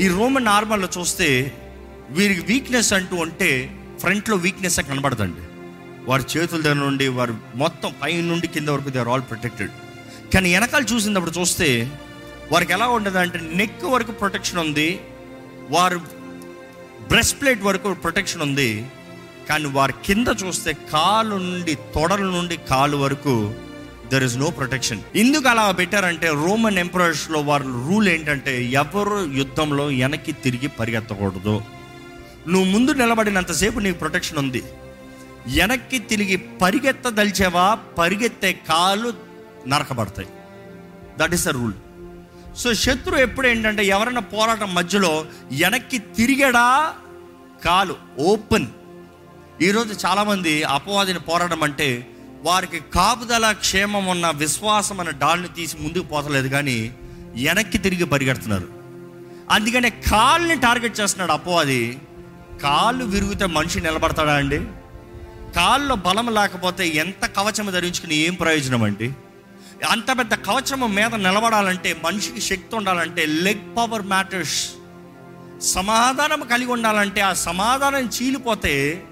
ఈ 0.00 0.08
రోమన్ 0.08 0.44
నార్మల్లో 0.44 0.88
చూస్తే 0.98 1.28
వీరికి 2.10 2.40
వీక్నెస్ 2.40 2.92
అంటూ 2.92 3.16
ఉంటే 3.16 3.50
ఫ్రంట్లో 4.00 4.36
వీక్నెస్ 4.36 4.80
కనబడదండి. 4.80 5.42
వారి 6.08 6.22
చేతుల 6.22 6.62
దగ్గర 6.62 6.78
నుండి 6.78 7.08
వారు 7.08 7.34
మొత్తం 7.54 7.94
పై 8.02 8.20
నుండి 8.20 8.46
కింద 8.46 8.68
వరకు 8.68 8.90
దే 8.90 8.98
ఆర్ 8.98 9.08
ఆల్ 9.08 9.22
ప్రొటెక్టెడ్ 9.22 9.70
కానీ 10.34 10.52
వెనకాల 10.54 10.84
చూసినప్పుడు 10.92 11.30
చూస్తే 11.30 11.68
వారికి 12.52 12.72
ఎలా 12.72 12.86
ఉండదు 12.86 13.18
అంటే 13.18 13.38
నెక్ 13.38 13.84
వరకు 13.84 14.12
ప్రొటెక్షన్ 14.12 14.58
ఉంది 14.58 14.88
వారు 15.70 15.98
బ్రెస్ట్ 17.08 17.40
ప్లేట్ 17.40 17.62
వరకు 17.62 17.92
ప్రొటెక్షన్ 17.92 18.42
ఉంది 18.42 18.70
కానీ 19.48 19.68
వారి 19.68 19.92
కింద 20.04 20.28
చూస్తే 20.44 20.72
కాలు 20.92 21.36
నుండి 21.36 21.74
తొడల 21.74 22.26
నుండి 22.36 22.56
కాలు 22.56 22.96
వరకు 22.96 23.54
దర్ 24.12 24.24
ఇస్ 24.24 24.36
నో 24.36 24.50
ప్రొటెక్షన్ 24.50 25.02
ఎందుకు 25.14 25.48
అలా 25.48 25.70
పెట్టారంటే 25.70 26.28
రోమన్ 26.28 26.78
ఎంపరర్స్లో 26.78 27.40
వారి 27.40 27.62
రూల్ 27.62 28.08
ఏంటంటే 28.08 28.64
ఎవరు 28.64 29.32
యుద్ధంలో 29.32 29.86
వెనక్కి 29.86 30.32
తిరిగి 30.32 30.68
పరిగెత్తకూడదు. 30.68 31.62
నువ్వు 32.48 32.70
ముందు 32.70 32.90
నిలబడినంతసేపు 32.90 33.78
నీకు 33.78 33.98
ప్రొటెక్షన్ 33.98 34.38
ఉంది. 34.38 34.62
వెనక్కి 35.46 35.98
తిరిగి 35.98 36.36
పరిగెత్తదలిచేవా? 36.36 37.78
పరిగెత్తే 37.98 38.52
కాలు 38.52 39.12
నరకబడతాయి. 39.68 40.28
That 41.18 41.34
is 41.34 41.44
the 41.44 41.48
rule 41.48 41.72
so 42.56 42.74
శత్రు 42.74 43.16
ఎప్పుడు 43.16 43.46
ఏంటంటే 43.46 43.84
ఎవరైనా 43.84 44.20
పోరాటం 44.20 44.74
మధ్యలో 44.74 45.26
వెనక్కి 45.52 45.98
తిరిగడా? 45.98 46.94
కాలు 47.64 47.96
ఓపెన్ 48.18 48.66
ఈరోజు 49.62 50.06
చాలామంది 50.06 50.62
అపవాదిని 50.62 51.18
పోరాటం 51.18 51.62
అంటే 51.62 52.13
వారికి 52.44 52.80
కాపుదల 52.94 53.52
క్షేమం 53.52 54.06
ఉన్న 54.06 54.30
విశ్వాసం 54.30 55.00
అనే 55.00 55.10
డాల్ని 55.10 55.48
తీసి 55.48 55.76
ముందుకు 55.80 56.04
పోతలేదు 56.04 56.48
కానీ 56.48 56.94
వెనక్కి 57.34 57.78
తిరిగి 57.78 58.04
పరిగెడుతున్నారు. 58.04 58.68
అందుకనే 59.50 59.90
కాళ్ళని 59.90 60.60
టార్గెట్ 60.60 61.00
చేస్తున్నాడు 61.00 61.32
అపవాది 61.32 61.98
కాళ్ళు 62.62 63.04
విరిగితే 63.04 63.46
మనిషి 63.46 63.80
నిలబడతాడా 63.80 64.34
అండి? 64.34 64.58
కాళ్ళు 65.56 65.94
బలం 65.94 66.34
లేకపోతే 66.34 66.88
ఎంత 66.88 67.26
కవచము 67.26 67.70
ధరించుకుని 67.70 68.14
ఏం 68.14 68.34
ప్రయోజనం 68.34 68.82
అండి? 68.82 69.12
అంత 69.90 70.18
పెద్ద 70.18 70.34
కవచము 70.34 70.86
మీద 70.86 71.14
నిలబడాలంటే 71.14 72.00
మనిషికి 72.04 72.40
శక్తి 72.40 72.76
ఉండాలంటే 72.76 73.26
లెగ్ 73.26 73.76
పవర్ 73.76 74.02
మ్యాటర్స్ 74.02 74.70
సమాధానం 75.60 76.40
కలిగి 76.40 76.72
ఉండాలంటే 76.72 77.20
ఆ 77.20 77.32
సమాధానం 77.32 78.06
చీలిపోతే 78.06 79.04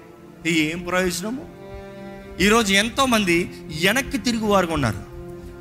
ఏం 0.45 0.79
ప్రయోజనము? 0.79 1.52
ఈరోజు 2.41 2.73
ఎంతోమంది 2.73 3.51
వెనక్కి 3.85 4.17
తిరిగి 4.17 4.43
వారుగా 4.43 4.73
ఉన్నారు. 4.73 4.97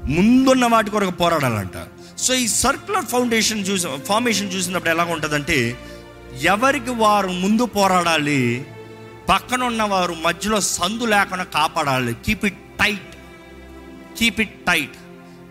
ముందున్న 0.07 0.67
వాటి 0.67 0.91
కొరకు 0.91 1.11
పోరాడాలంట. 1.11 1.73
సో 2.19 2.35
ఈ 2.35 2.49
సర్క్యులర్ 2.49 3.05
ఫౌండేషన్ 3.05 3.67
చూసి 3.67 3.89
ఫార్మేషన్ 4.05 4.53
చూసినప్పుడు 4.53 4.91
ఎలా 4.91 5.05
ఉంటుందంటే 5.05 5.79
ఎవరికి 6.41 6.91
వారు 6.91 7.29
ముందు 7.29 7.65
పోరాడాలి 7.65 8.67
పక్కన 9.29 9.63
ఉన్నవారు 9.63 10.15
మధ్యలో 10.15 10.61
సందు 10.61 11.05
లేకుండా 11.05 11.45
కాపాడాలి. 11.45 12.17
Keep 12.27 12.45
it 12.45 12.55
tight 12.55 13.17
keep 14.19 14.41
it 14.41 14.67
tight 14.67 14.97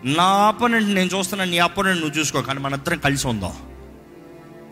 నా 0.04 0.24
అపోనెంట్ 0.24 0.88
నేను 0.88 1.10
చూస్తున్నా 1.18 1.44
నీ 1.44 1.58
అపోనెంట్ 1.58 2.00
నువ్వు 2.00 2.18
చూసుకో 2.18 2.42
కానీ 2.42 2.60
మనందరం 2.60 2.98
కలిసి 2.98 3.26
ఉందాం. 3.26 3.52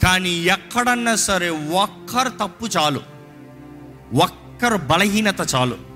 కానీ 0.03 0.31
ఎక్కడన్నా 0.31 1.15
సరే 1.15 1.51
ఒక్కరు 1.51 2.29
తప్పు 2.29 2.67
చాలు. 2.67 3.01
ఒక్కరు 4.15 4.77
బలహీనత 4.77 5.55
చాలు. 5.55 5.90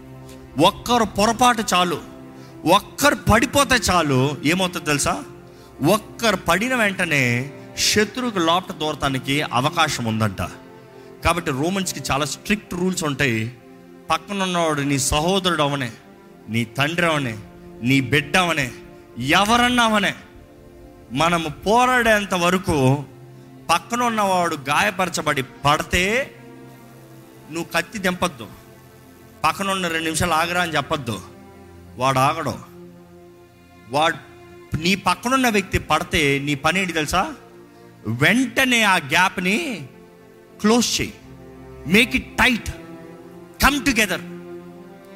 ఒక్కరు 0.59 1.05
పొరపాటు 1.05 1.65
చాలు. 1.75 2.01
ఒక్కరు 2.75 3.15
పడిపోతే 3.15 3.75
చాలు. 3.75 4.37
ఏమవుతుంది 4.45 4.87
తెలుసా? 4.87 5.23
ఒక్కరు 5.83 6.37
పడిన 6.37 6.75
వెంటనే 6.75 7.53
శత్రువుకు 7.79 8.39
లోపట 8.39 8.73
దూరటానికి 8.73 9.43
అవకాశం 9.43 10.05
ఉందంట. 10.05 10.43
కాబట్టి 11.25 11.51
రోమన్స్కి 11.51 12.01
చాలా 12.11 12.25
స్ట్రిక్ట్ 12.25 12.75
రూల్స్ 12.75 13.05
ఉంటాయి. 13.05 13.53
పక్కన 14.11 14.43
ఉన్నవాడు 14.43 14.81
నీ 14.81 14.99
సహోదరుడు 14.99 15.63
అవనే 15.63 15.93
నీ 16.49 16.65
తండ్రి 16.65 17.07
అవనే 17.07 17.39
నీ 17.83 18.01
బిడ్డ 18.01 18.37
అవనే 18.37 18.71
ఎవరన్నా 19.19 19.85
అవనే 19.85 20.15
మనము 21.13 21.49
పోరాడేంత 21.49 22.35
వరకు 22.35 23.05
పక్కన 23.71 24.03
ఉన్నవాడు 24.03 24.57
గాయపరచబడి 24.69 25.43
పడితే 25.43 26.35
నువ్వు 27.51 27.73
కత్తి 27.77 27.99
దింపద్దు. 27.99 28.47
పక్కన 29.45 29.71
ఉన్న 29.71 29.89
రెండు 29.89 30.05
నిమిషాలు 30.05 30.33
ఆగరా 30.33 30.63
అని 30.63 30.77
చెప్పొద్దు. 30.77 31.21
వాడు 31.97 32.19
ఆగడం. 32.19 32.65
వాడు 33.91 34.17
నీ 34.77 34.95
పక్కనున్న 34.95 35.49
వ్యక్తి 35.49 35.79
పడితే 35.79 36.39
నీ 36.39 36.55
పని 36.55 36.81
ఏంటి 36.81 36.93
తెలుసా? 36.93 37.35
వెంటనే 38.07 38.83
ఆ 38.83 38.97
గ్యాప్ని 38.97 39.89
క్లోజ్ 40.61 41.01
చేయి. 41.01 41.15
Make 41.87 42.17
it 42.17 42.37
tight 42.37 42.71
come 43.63 43.85
together 43.85 44.21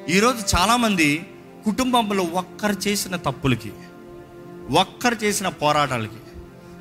ఈరోజు 0.09 0.55
చాలామంది 0.55 1.25
కుటుంబంలో 1.65 2.23
ఒక్కరు 2.23 2.71
చేసిన 2.71 3.15
తప్పులకి 3.15 3.71
ఒక్కరు 4.69 5.15
చేసిన 5.15 5.47
పోరాటాలకి 5.47 6.19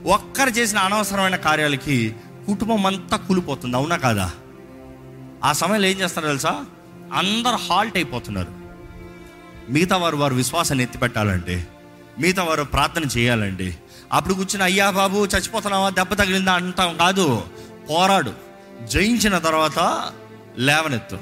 ఒక్కరు 0.04 0.50
చేసిన 0.50 0.78
అనవసరమైన 0.78 1.36
కార్యాలకి 1.36 2.14
కుటుంబం 2.46 2.86
అంతా 2.86 3.16
కూలిపోతుంది. 3.16 3.76
అవునా 3.76 3.96
కాదా? 3.96 4.32
ఆ 5.44 5.52
సమయంలో 5.52 5.86
ఏం 5.86 6.00
చేస్తారు 6.00 6.26
తెలుసా? 6.26 6.66
అందరు 7.14 7.56
హాల్ట్ 7.56 7.96
అయిపోతున్నారు. 7.96 8.52
మిగతా 9.70 9.96
వారు 9.96 10.16
వారు 10.16 10.34
విశ్వాసాన్ని 10.34 10.84
ఎత్తిపెట్టాలంటే 10.84 11.68
మిగతా 12.18 12.42
వారు 12.42 12.62
ప్రార్థన 12.62 13.04
చేయాలండి. 13.04 13.76
అప్పుడు 14.12 14.34
కూర్చుని 14.34 14.64
అయ్యా 14.64 14.90
బాబు 14.90 15.18
చచ్చిపోతున్నావా? 15.18 15.90
దెబ్బ 15.90 16.14
తగిలిందా? 16.14 16.52
అంటాం 16.52 16.96
కాదు. 16.96 17.42
పోరాడు. 17.90 18.32
జయించిన 18.84 19.38
తర్వాత 19.38 20.10
లేవనెత్తు. 20.58 21.18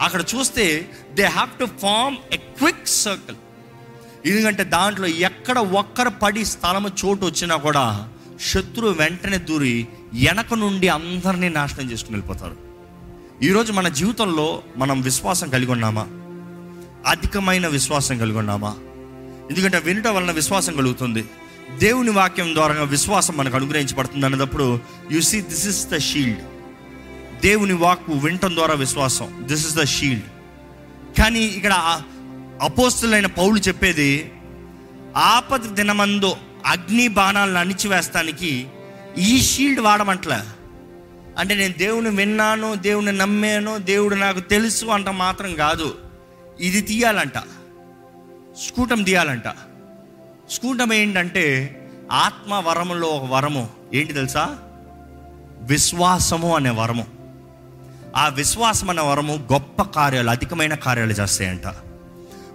అక్కడ 0.00 0.24
చూస్తే 0.34 0.90
they 1.14 1.24
have 1.24 1.58
to 1.58 1.64
form 1.64 2.16
a 2.32 2.36
quick 2.36 2.88
circle 2.88 3.36
ఎందుకంటే 4.26 4.64
దాంట్లో 4.64 5.06
ఎక్కడ 5.06 5.58
ఒక్కరు 5.58 6.08
పడి 6.08 6.44
స్థలము 6.44 6.90
చోటు 7.04 7.26
వచ్చినా 7.26 7.56
కూడా 7.56 8.08
శత్రువు 8.40 8.92
వెంటనే 8.92 9.38
దూరి 9.38 9.88
వెనక 10.14 10.54
నుండి 10.54 10.88
అందరినీ 10.88 11.48
నాశనం 11.48 11.90
చేసుకుని 11.90 12.16
వెళ్ళిపోతారు. 12.16 12.71
ఈరోజు 13.44 13.72
మన 13.72 13.88
జీవితంలో 13.88 14.62
మనం 14.76 15.00
విశ్వాసం 15.00 15.48
కలిగి 15.48 15.72
ఉన్నామా? 15.72 16.06
అధికమైన 17.06 17.66
విశ్వాసం 17.66 18.18
కలిగి 18.18 18.38
ఉన్నామా? 18.38 18.76
ఎందుకంటే 19.50 19.78
వినుట 19.78 20.06
వలన 20.06 20.30
విశ్వాసం 20.30 20.76
కలుగుతుంది. 20.76 21.24
దేవుని 21.78 22.10
వాక్యం 22.10 22.54
ద్వారా 22.54 22.82
విశ్వాసం 22.82 23.36
మనకు 23.36 23.56
అనుగ్రహించబడుతుంది 23.56 24.26
అన్నప్పుడు 24.26 24.80
you 25.12 25.20
see 25.20 25.40
this 25.40 25.68
is 25.68 25.86
the 25.88 25.98
shield 25.98 26.38
దేవుని 27.42 27.72
వాక్కు 27.72 28.12
వినటం 28.12 28.54
ద్వారా 28.54 28.74
విశ్వాసం. 28.74 29.38
దిస్ 29.42 29.66
ఇస్ 29.66 29.76
ద 29.76 29.84
షీల్డ్ 29.84 30.24
కానీ 31.18 31.40
ఇక్కడ 31.40 32.02
అపోస్తులైన 32.62 33.26
పౌలు 33.26 33.58
చెప్పేది 33.58 34.32
ఆపద 35.16 35.60
దినమందు 35.60 36.36
అగ్ని 36.66 37.08
బాణాలను 37.08 37.58
అణిచివేస్తానికి 37.58 38.66
ఈ 39.18 39.42
షీల్డ్ 39.42 39.80
వాడమంటలే. 39.80 40.61
అంటే 41.38 41.54
నేను 41.54 41.72
దేవుని 41.72 42.10
విన్నాను 42.10 42.74
దేవుని 42.74 43.12
నమ్మాను 43.12 43.78
దేవుడు 43.78 44.14
నాకు 44.14 44.40
తెలుసు 44.40 44.86
అంట 44.86 45.08
మాత్రం 45.08 45.54
కాదు. 45.54 45.98
ఇది 46.60 46.80
తీయాలంట. 46.80 47.38
స్కూటం 48.58 49.02
తీయాలంట. 49.02 49.48
స్కూటం 50.50 50.92
ఏంటంటే 50.92 51.78
ఆత్మ 52.12 52.54
వరములో 52.54 53.08
ఒక 53.08 53.30
వరము. 53.30 53.68
ఏంటి 53.94 54.12
తెలుసా? 54.12 54.58
విశ్వాసము 55.60 56.56
అనే 56.56 56.70
వరము. 56.70 57.06
ఆ 58.16 58.28
విశ్వాసం 58.28 58.90
అనే 58.90 59.02
వరము 59.02 59.48
గొప్ప 59.52 59.82
కార్యాలు 59.82 60.30
అధికమైన 60.30 60.74
కార్యాలు 60.74 61.12
చేస్తాయంట. 61.12 61.66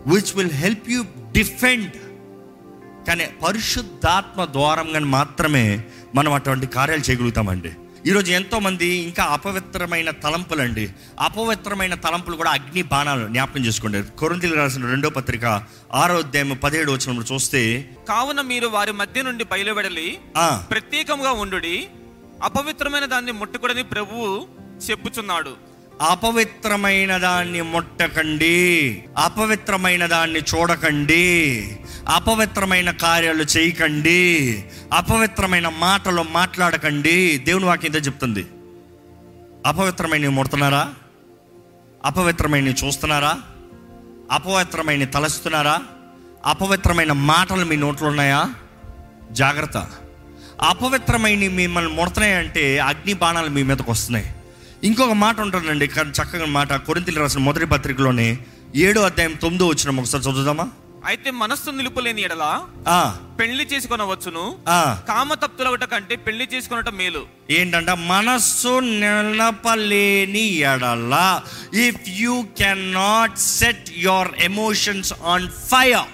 Which 0.07 0.37
will 0.37 0.51
help 0.51 0.89
you 0.89 1.03
defend 1.31 1.91
కానీ 3.07 3.25
పరిశుద్ధాత్మ 3.25 4.45
ద్వారంగా 4.45 4.99
మాత్రమే 4.99 5.83
మనం 6.15 6.33
అటువంటి 6.33 6.67
కార్యాలు 6.67 7.01
చేయగలుగుతామండి. 7.01 7.71
ఈరోజు 8.05 8.31
ఎంతో 8.31 8.59
మంది 8.59 8.85
ఇంకా 8.85 9.23
అపవిత్రమైన 9.23 10.09
తలంపులండి. 10.09 10.89
అపవిత్రమైన 11.19 11.93
తలంపులు 11.95 12.35
కూడా 12.35 12.51
అగ్ని 12.51 12.81
బాణాలు 12.81 13.27
జ్ఞాపకం 13.27 13.65
చేసుకోండి 13.65 14.03
కొరంతిలు 14.17 14.55
రాసిన 14.55 14.85
రెండో 14.85 15.09
పత్రిక 15.09 15.45
ఆరో 15.93 16.17
అధ్యాయం 16.17 16.59
పదిహేడు 16.63 16.91
వచ్చినప్పుడు 16.91 17.33
చూస్తే 17.33 17.89
కావున 18.09 18.41
మీరు 18.41 18.67
వారి 18.67 18.91
మధ్య 18.91 19.21
నుండి 19.21 19.43
బయలువెడలి 19.43 20.17
ప్రత్యేకంగా 20.71 21.31
ఉండుడి 21.31 21.87
అపవిత్రమైన 22.43 23.05
దాన్ని 23.05 23.31
ముట్టకూడని 23.31 23.83
ప్రభువు 23.83 24.47
చెప్పుచున్నాడు. 24.89 25.67
అపవిత్రమైన 26.01 27.17
దాన్ని 27.17 27.61
ముట్టకండి. 27.61 28.57
అపవిత్రమైన 29.17 30.05
దాన్ని 30.05 30.39
చూడకండి. 30.39 31.25
అపవిత్రమైన 32.07 32.91
కార్యాలు 32.91 33.43
చేయకండి. 33.43 34.63
అపవిత్రమైన 34.93 35.67
మాటలు 35.67 36.25
మాట్లాడకండి. 36.31 37.37
దేవుని 37.37 37.65
వాక్యం 37.65 37.91
చెప్తుంది. 37.91 38.47
అపవిత్రమైన 39.65 40.29
ముడుతున్నారా? 40.29 40.93
అపవిత్రమైన 42.05 42.67
చూస్తున్నారా? 42.67 43.37
అపవిత్రమైన 44.31 45.03
తలస్తున్నారా? 45.03 45.81
అపవిత్రమైన 46.45 47.11
మాటలు 47.11 47.65
మీ 47.65 47.75
నోట్లో 47.75 48.07
ఉన్నాయా? 48.07 48.45
జాగ్రత్త. 49.31 49.87
అపవిత్రమైన 50.61 51.51
మిమ్మల్ని 51.51 51.93
ముడుతున్నాయంటే 51.93 52.79
అగ్ని 52.79 53.13
బాణాలు 53.13 53.49
మీ 53.49 53.63
మీదకి 53.63 53.91
వస్తున్నాయి. 53.91 54.35
ఇంకొక 54.83 55.11
మాట 55.11 55.39
ఉంటుందండి. 55.39 55.87
కానీ 55.87 56.09
చక్కగా 56.09 56.45
మాట 56.45 56.73
కొరింతలు 56.73 57.19
రాసిన 57.19 57.41
మొదటి 57.41 57.65
పత్రికలోనే 57.65 58.37
ఏడో 58.75 59.01
అధ్యాయం 59.01 59.33
తొమ్మిదో 59.33 59.67
వచ్చిన 59.67 59.99
ఒకసారి 59.99 60.23
చదువుదామా? 60.23 60.69
అయితే 61.05 61.31
మనస్సు 61.31 61.69
నిలుపులేని 61.69 62.21
ఎడలా 62.21 62.67
ఆ, 62.87 63.17
పెళ్ళి 63.39 63.63
చేసుకొనవచ్చును. 63.63 64.57
ఆ. 64.67 65.01
కామ 65.07 65.33
తప్తులగట 65.33 65.83
కంటే 65.83 66.15
పెళ్ళి 66.15 66.49
చేసుకొనట 66.53 66.89
మేలు. 66.89 67.27
ఏంటంట 67.49 67.89
మనస్సు 67.89 68.79
నిలపలేని 68.79 70.39
ఎడల 70.39 71.41
if 71.73 71.99
you 72.07 72.41
can 72.57 72.93
not 72.93 73.37
set 73.37 73.91
your 73.97 74.27
emotions 74.39 75.13
on 75.23 75.49
fire 75.49 76.07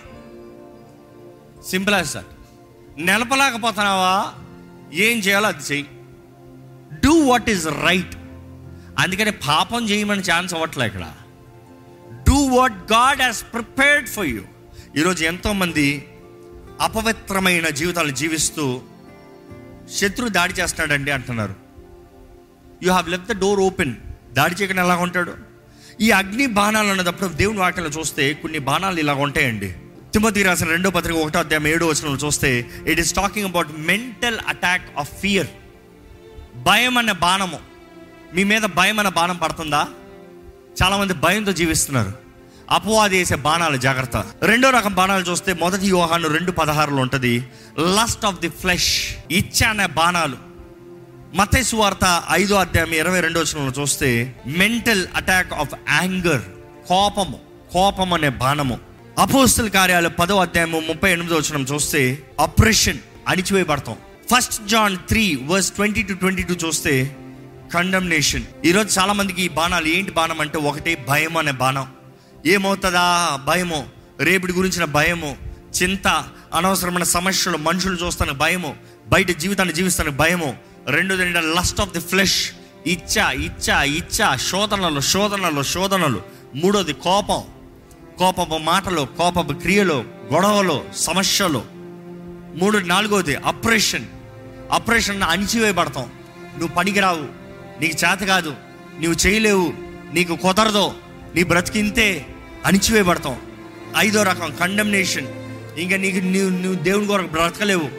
simple 1.70 1.96
as 1.96 2.14
that 2.14 2.26
నిలపలేకపోతున్నావా? 2.98 4.34
ఏం 4.94 5.20
చేయాలో 5.20 5.48
అది 5.48 5.64
చెయ్యి. 5.72 5.88
డూ 7.06 7.14
వాట్ 7.26 7.50
ఈస్ 7.50 7.68
రైట్ 7.68 8.16
అందుకని 9.00 9.32
పాపం 9.32 9.90
చేయమని 9.90 10.22
ఛాన్స్ 10.22 10.54
అవ్వట్లే 10.54 10.86
ఇక్కడ. 10.88 11.14
Do 12.30 12.46
what 12.46 12.92
God 12.92 13.22
has 13.22 13.44
prepared 13.54 14.10
for 14.10 14.26
you 14.26 14.42
ఈరోజు 14.98 15.24
ఎంతోమంది 15.24 16.08
అపవిత్రమైన 16.82 17.70
జీవితాలు 17.70 18.12
జీవిస్తూ 18.12 18.82
శత్రు 19.96 20.28
దాడి 20.28 20.54
చేస్తున్నాడండి 20.54 21.12
అంటున్నారు. 21.12 21.56
You 22.84 22.92
have 22.92 23.10
left 23.10 23.28
the 23.28 23.40
door 23.40 23.60
open 23.60 23.96
దాడి 24.34 24.56
చేయకుండా 24.56 24.84
ఎలా 24.84 24.96
ఉంటాడు? 24.96 25.34
ఈ 26.02 26.12
అగ్ని 26.12 26.48
బాణాలు 26.48 26.88
అన్నదప్పుడు 26.88 27.30
దేవుని 27.30 27.60
వాక్యంలో 27.60 27.92
చూస్తే 27.92 28.34
కొన్ని 28.34 28.60
బాణాలు 28.60 29.00
ఇలా 29.00 29.14
ఉంటాయండి. 29.14 29.76
తిమ్మతి 30.14 30.44
రాసిన 30.44 30.68
రెండో 30.68 30.90
పత్రిక 30.90 31.16
ఒకటో 31.16 31.40
అధ్యాయం 31.40 31.68
ఏడో 31.68 31.88
వచ్చిన 31.88 32.18
చూస్తే 32.26 32.70
it 32.88 33.00
is 33.00 33.14
talking 33.14 33.48
about 33.48 33.68
mental 33.78 34.40
attack 34.48 34.98
of 34.98 35.20
fear 35.20 35.48
భయం 36.58 36.98
అనే 36.98 37.14
బాణము. 37.14 37.60
మీ 38.36 38.44
మీద 38.44 38.62
భయం 38.62 39.00
అనే 39.00 39.10
బాణం 39.10 39.38
పడుతుందా? 39.38 39.88
చాలామంది 40.84 41.14
భయంతో 41.14 41.52
జీవిస్తున్నారు. 41.52 42.23
అపవాది 42.76 43.18
వేసే 43.18 43.36
బాణాలు 43.36 43.78
జాగ్రత్త. 43.78 44.18
రెండో 44.44 44.70
రకం 44.70 44.94
బాణాలు 44.94 45.24
చూస్తే 45.30 45.54
మొదటి 45.54 45.88
యోహాను 45.88 46.28
రెండు 46.28 46.52
పదహారులో 46.60 47.02
ఉంటుంది. 47.06 47.34
లస్ట్ 47.98 48.26
ఆఫ్ 48.26 48.40
ది 48.44 48.50
ఫ్లెష్ 48.62 48.92
ఇచ్చ 49.40 49.64
అనే 49.64 49.86
బాణాలు. 50.00 50.38
మతేసు 51.40 51.76
వార్త 51.76 52.06
ఐదో 52.32 52.56
అధ్యాయం 52.56 52.94
ఇరవై 53.02 53.20
రెండో 53.26 53.40
వచనంలో 53.42 53.74
చూస్తే 53.82 54.10
మెంటల్ 54.62 55.04
అటాక్ 55.16 55.54
ఆఫ్ 55.54 55.74
యాంగర్ 55.92 56.44
కోపము 56.88 57.40
కోపం 57.74 58.14
అనే 58.14 58.30
బాణము. 58.42 58.78
అపోస్తుల 59.20 59.68
కార్యాలు 59.68 60.10
పదో 60.10 60.36
అధ్యాయము 60.42 60.80
ముప్పై 60.90 61.10
ఎనిమిదో 61.12 61.36
వచ్చిన 61.36 61.66
చూస్తే 61.74 62.02
oppression 62.40 63.02
అణిచివేయబడతాం. 63.28 63.98
First 64.32 64.68
John 64.68 64.96
three 65.10 65.26
verse 65.46 65.72
twenty 65.72 66.04
two 66.04 66.14
twenty 66.14 66.44
two 66.44 66.56
చూస్తే 66.68 66.94
కండమ్నేషన్ 67.74 68.46
ఈరోజు 68.66 69.00
చాలా 69.00 69.14
మందికి 69.20 69.42
ఈ 69.42 69.52
బాణాలు 69.60 69.88
ఏంటి 69.98 70.12
బాణం 70.12 70.42
అంటే 70.42 70.58
ఒకటి 70.70 70.94
భయం 71.10 71.38
అనే 71.38 71.52
బాణం. 71.62 71.88
ఏమవుతుందా? 72.46 73.40
భయము. 73.46 73.90
రేపటి 74.20 74.54
గురించిన 74.54 74.86
భయము. 74.86 75.38
చింత 75.84 76.26
అనవసరమైన 76.54 77.04
సమస్యలు 77.04 77.58
మనుషులు 77.58 78.06
చూస్తాను 78.06 78.34
భయము. 78.34 78.76
బయట 79.08 79.32
జీవితాన్ని 79.32 79.74
జీవిస్తాను 79.74 80.12
భయము. 80.12 80.58
రెండోది 80.88 81.22
ఏంటంటే 81.22 81.48
లస్ట్ 81.48 81.82
ఆఫ్ 81.82 81.92
ది 81.92 82.00
ఫ్లెష్ 82.00 82.52
ఇచ్చ 82.88 83.32
ఇచ్చ 83.32 83.84
ఇచ్చ. 83.84 84.38
శోధనలు 84.38 85.00
శోధనలు 85.00 85.64
శోధనలు. 85.64 86.22
మూడోది 86.56 86.94
కోపం. 86.94 87.44
కోపపు 88.18 88.58
మాటలు 88.58 89.08
కోపపు 89.18 89.54
క్రియలు 89.54 90.06
గొడవలు 90.34 90.86
సమస్యలు. 90.96 91.64
మూడు 92.56 92.78
నాలుగోది 92.78 93.36
అప్రెషన్ 93.36 94.06
అప్రెషన్ 94.72 95.24
అణిచివేయబడతాం. 95.24 96.12
నువ్వు 96.58 96.68
పనికిరావు. 96.68 97.24
నీకు 97.82 98.06
చేత 98.06 98.20
కాదు. 98.20 98.50
నువ్వు 99.02 99.28
చేయలేవు. 99.28 99.74
నీకు 100.14 100.36
కుదరదు. 100.36 100.92
నీ 101.36 101.44
బ్రతికింతే 101.44 102.33
అణిచివేయబడతాం. 102.66 103.36
ఐదో 103.98 104.24
రకం 104.24 104.54
కండమ్నేషన్ 104.60 105.28
ఇంకా 105.80 105.98
నీకు 105.98 106.18
నువ్వు 106.18 106.50
నువ్వు 106.50 106.84
దేవుని 106.84 107.08
కొరకు 107.08 107.28
బ్రతకలేవు. 107.28 107.90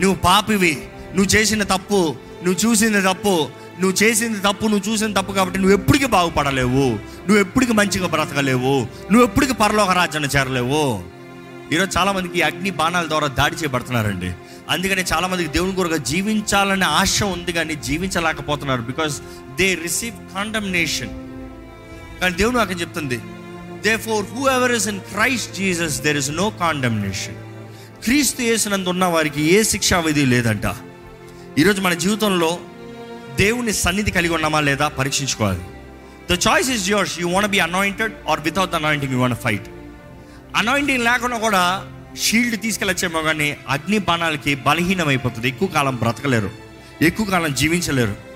నువ్వు 0.00 0.14
పాపివి. 0.14 0.88
నువ్వు 1.16 1.36
చేసిన 1.36 1.62
తప్పు 1.62 2.14
నువ్వు 2.44 2.70
చూసింది 2.70 3.02
తప్పు 3.02 3.48
నువ్వు 3.80 4.02
చేసింది 4.02 4.38
తప్పు 4.40 4.66
నువ్వు 4.66 4.92
చూసిన 4.92 5.12
తప్పు 5.12 5.32
కాబట్టి 5.32 5.58
నువ్వు 5.58 5.76
ఎప్పటికీ 5.76 6.06
బాగుపడలేవు. 6.06 6.84
నువ్వు 7.28 7.38
ఎప్పటికీ 7.38 7.72
మంచిగా 7.72 8.06
బ్రతకలేవు. 8.06 8.74
నువ్వు 9.12 9.22
ఎప్పటికీ 9.22 9.52
పరలోక 9.52 9.90
రాజ్యాన్ని 9.90 10.38
చేరలేవు. 10.38 11.02
ఈరోజు 11.72 11.98
చాలామందికి 11.98 12.42
అగ్ని 12.42 12.70
బాణాల 12.70 13.08
ద్వారా 13.08 13.26
దాడి 13.26 13.54
చేయబడుతున్నారండి. 13.54 14.32
అందుకని 14.70 15.02
చాలామందికి 15.02 15.48
దేవుని 15.48 15.74
కొరకు 15.74 15.96
జీవించాలనే 15.96 16.86
ఆశ 16.86 17.22
ఉంది 17.22 17.52
కానీ 17.52 17.74
జీవించలేకపోతున్నారు 17.74 18.80
బికాస్ 18.80 19.20
దే 19.56 19.74
రిసీవ్ 19.74 20.34
కాండమ్నేషన్ 20.34 21.08
కానీ 22.20 22.34
దేవుడు 22.34 22.58
అక్కడ 22.58 22.80
చెప్తుంది 22.80 23.20
therefore 23.96 24.26
whoever 24.48 24.72
is 24.72 24.88
in 24.88 25.00
Christ 25.00 25.54
Jesus 25.54 26.00
there 26.00 26.16
is 26.16 26.30
no 26.30 26.50
condemnation 26.50 27.34
క్రీస్తు 28.04 28.42
యేసునందు 28.42 28.88
ఉన్న 28.88 29.04
వారికి 29.04 29.42
ఏ 29.42 29.62
శిక్షా 29.62 30.00
విధి 30.00 30.26
లేదంట. 30.26 30.66
ఈరోజు 31.58 31.80
మన 31.80 31.94
జీవితంలో 31.94 32.58
దేవుని 33.36 33.72
సన్నిధి 33.72 34.10
కలిగి 34.10 34.34
ఉన్నామా 34.34 34.60
లేదా 34.60 34.88
పరీక్షించుకోవాలి. 34.88 35.60
The 36.30 36.38
choice 36.48 36.70
is 36.70 36.90
yours 36.90 37.20
you 37.20 37.28
want 37.28 37.50
be 37.50 37.58
anointed 37.58 38.12
or 38.28 38.40
without 38.40 38.74
anointing 38.74 39.12
you 39.12 39.18
want 39.18 39.40
fight 39.40 39.68
anointing 40.56 41.04
లేకుండా 41.04 41.38
కూడా 41.38 41.86
షీల్డ్ 42.22 42.60
తీసుకెళ్ళొచ్చేమో 42.60 43.22
కానీ 43.22 43.56
అగ్ని 43.68 43.98
బాణాలకి 43.98 44.54
బలహీనం 44.54 45.08
అయిపోతుంది 45.08 45.48
ఎక్కువ 45.48 45.68
కాలం 45.68 45.96
బ్రతకలేరు. 45.96 46.50
ఎక్కువ 47.02 47.26
కాలం 47.26 47.54
జీవించలేరు. 47.54 48.27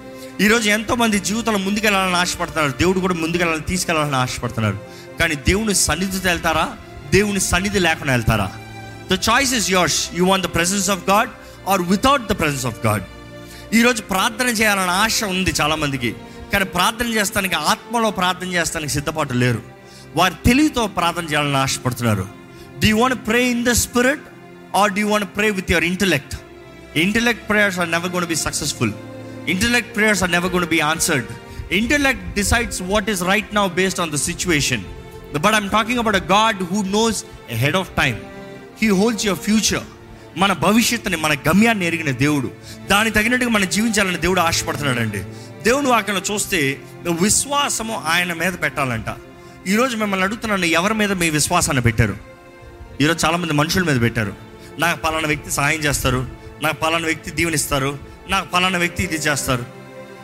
ఈరోజు 0.43 0.67
ఎంతోమంది 0.69 1.19
జీవితంలో 1.19 1.59
ముందుకెళ్ళాలని 1.59 2.17
ఆశపడుతున్నారు. 2.17 2.73
దేవుడు 2.79 3.01
కూడా 3.01 3.15
ముందుకెళ్ళాలని 3.15 3.65
తీసుకెళ్ళాలని 3.65 4.17
ఆశపడుతున్నారు. 4.17 4.79
కానీ 5.21 5.35
దేవుని 5.35 5.75
సన్నిధితో 5.75 6.29
వెళ్తారా? 6.29 6.65
దేవుని 7.15 7.41
సన్నిధి 7.41 7.79
లేకుండా 7.79 8.13
వెళ్తారా? 8.13 8.51
The 9.13 9.19
choice 9.31 9.55
is 9.55 9.71
yours 9.71 10.11
you 10.15 10.27
want 10.27 10.47
the 10.47 10.51
presence 10.55 10.91
of 10.91 11.11
God 11.11 11.31
or 11.69 11.83
without 11.83 12.25
the 12.27 12.33
presence 12.41 12.67
of 12.67 12.87
God 12.87 13.05
ఈరోజు 13.75 14.03
ప్రార్థన 14.03 14.47
చేయాలన్న 14.47 14.91
ఆశ 14.91 15.25
ఉంది 15.25 15.55
చాలామందికి. 15.61 16.15
కానీ 16.53 16.65
ప్రార్థన 16.65 17.07
చేస్తానికి 17.07 17.55
ఆత్మలో 17.55 18.11
ప్రార్థన 18.11 18.47
చేస్తానికి 18.47 18.93
సిద్ధపాటు 18.93 19.35
లేరు. 19.35 19.63
వారి 20.17 20.35
తెలివితో 20.47 20.87
ప్రార్థన 20.87 21.25
చేయాలని 21.25 21.57
ఆశపడుతున్నారు. 21.57 22.27
Do 22.79 22.93
want 22.93 23.27
pray 23.27 23.45
in 23.55 23.65
the 23.65 23.79
spirit 23.85 24.27
or 24.77 24.93
do 24.93 25.03
want 25.03 25.31
pray 25.37 25.51
with 25.51 25.73
your 25.73 25.85
intellect 25.85 26.35
intellect 26.99 27.49
prayers 27.49 27.79
are 27.79 27.91
never 27.91 28.13
gonna 28.13 28.27
be 28.27 28.37
successful 28.37 28.93
intellect 29.49 29.97
prayers 29.97 30.23
are 30.23 30.33
never 30.33 30.53
gonna 30.53 30.67
be 30.67 30.81
answered 30.81 31.27
intellect 31.73 32.35
decides 32.35 32.83
what 32.83 33.11
is 33.11 33.23
right 33.23 33.55
now 33.55 33.69
based 33.69 34.01
on 34.01 34.11
the 34.11 34.15
situation 34.15 34.85
but 35.39 35.55
I'm 35.55 35.71
talking 35.71 35.99
about 35.99 36.17
a 36.17 36.19
God 36.19 36.63
who 36.63 36.83
knows 36.83 37.25
head 37.49 37.77
of 37.77 37.89
time 37.89 38.17
he 38.83 38.89
holds 38.89 39.27
your 39.27 39.41
future 39.41 39.85
మన 40.37 40.53
భవిష్యత్తుని 40.53 41.17
మన 41.17 41.33
గమ్యాన్ని 41.33 41.87
ఎరిగిన 41.87 42.11
దేవుడు. 42.11 42.51
దాని 42.91 43.11
తగినట్టుగా 43.11 43.51
మనం 43.51 43.69
జీవించాలని 43.69 44.17
దేవుడు 44.17 44.41
ఆశపడుతున్నాడండి. 44.41 45.19
దేవుడు 45.63 45.87
వాక్యంలో 45.87 46.35
చూస్తే 46.35 46.81
విశ్వాసము 47.23 48.03
ఆయన 48.07 48.33
మీద 48.33 48.53
పెట్టాలంట. 48.63 49.05
ఈరోజు 49.67 49.97
మిమ్మల్ని 49.97 50.25
అడుగుతున్నాను 50.27 50.65
ఎవరి 50.65 50.95
మీద 50.95 51.13
మీ 51.13 51.31
విశ్వాసాన్ని 51.31 51.83
పెట్టారు? 51.83 52.17
ఈరోజు 53.01 53.27
చాలామంది 53.27 53.53
మనుషుల 53.53 53.83
మీద 53.83 54.01
పెట్టారు. 54.01 54.35
నాకు 54.79 55.01
పలానా 55.01 55.27
వ్యక్తి 55.27 55.51
సహాయం 55.51 55.81
చేస్తారు. 55.81 56.27
నాకు 56.63 56.75
పలానా 56.75 57.05
వ్యక్తి 57.05 57.31
దీవెనిస్తారు. 57.31 57.99
నాకు 58.29 58.51
పలానా 58.51 58.79
వ్యక్తి 58.79 59.03
ఇది 59.03 59.15
చేస్తారు. 59.15 59.67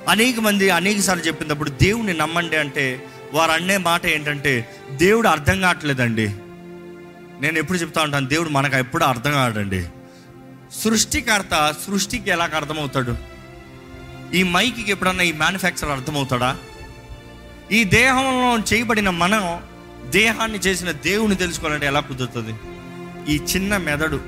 అనేక 0.09 0.41
మంది 0.41 0.71
అనేక 0.71 1.01
సార్లు 1.01 1.25
చెప్పినప్పుడు 1.25 1.71
దేవుని 1.71 2.15
నమ్మండి 2.15 2.57
అంటే 2.57 3.07
వారు 3.33 3.51
అనే 3.51 3.77
మాట 3.77 4.07
ఏంటంటే 4.07 4.77
దేవుడు 4.93 5.29
అర్థం 5.29 5.61
కావట్లేదండి. 5.61 6.29
నేను 7.41 7.59
ఎప్పుడు 7.59 7.79
చెప్తా 7.79 8.03
ఉంటాను 8.03 8.29
దేవుడు 8.29 8.49
మనకు 8.49 8.77
ఎప్పుడు 8.77 9.05
అర్థం 9.05 9.33
కాడండి. 9.33 9.89
సృష్టికర్త 10.85 11.75
సృష్టికి 11.87 12.31
ఎలాగ 12.31 12.55
అర్థమవుతాడు? 12.55 13.17
ఈ 14.35 14.43
మైకి 14.43 14.91
ఎప్పుడన్నా 14.91 15.23
ఈ 15.23 15.33
మ్యానుఫ్యాక్చర్ 15.33 15.91
అర్థమవుతాడా? 15.91 16.59
ఈ 17.73 17.85
దేహంలో 17.85 18.59
చేయబడిన 18.73 19.11
మనం 19.11 19.63
దేహాన్ని 20.11 20.59
చేసిన 20.59 20.91
దేవుని 20.91 21.35
తెలుసుకోవాలంటే 21.35 21.87
ఎలా 21.87 22.01
కుదురుతుంది? 22.01 22.55
ఈ 23.33 23.37
చిన్న 23.37 23.77
మెదడు 23.77 24.21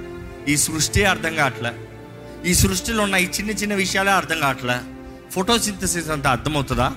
ఈ 0.49 0.57
సృష్టి 0.57 1.05
అర్థం 1.05 1.35
కావట్లే. 1.35 1.71
ఈ 2.47 2.55
సృష్టిలో 2.55 3.03
ఉన్న 3.03 3.15
ఈ 3.15 3.25
చిన్న 3.25 3.51
చిన్న 3.51 3.75
విషయాలే 3.75 4.11
అర్థం 4.11 4.41
కావట్లే. 4.41 4.81
ఫోటోసింథసిస్ 5.31 6.11
అంతా 6.11 6.31
అర్థమవుతుందా? 6.31 6.93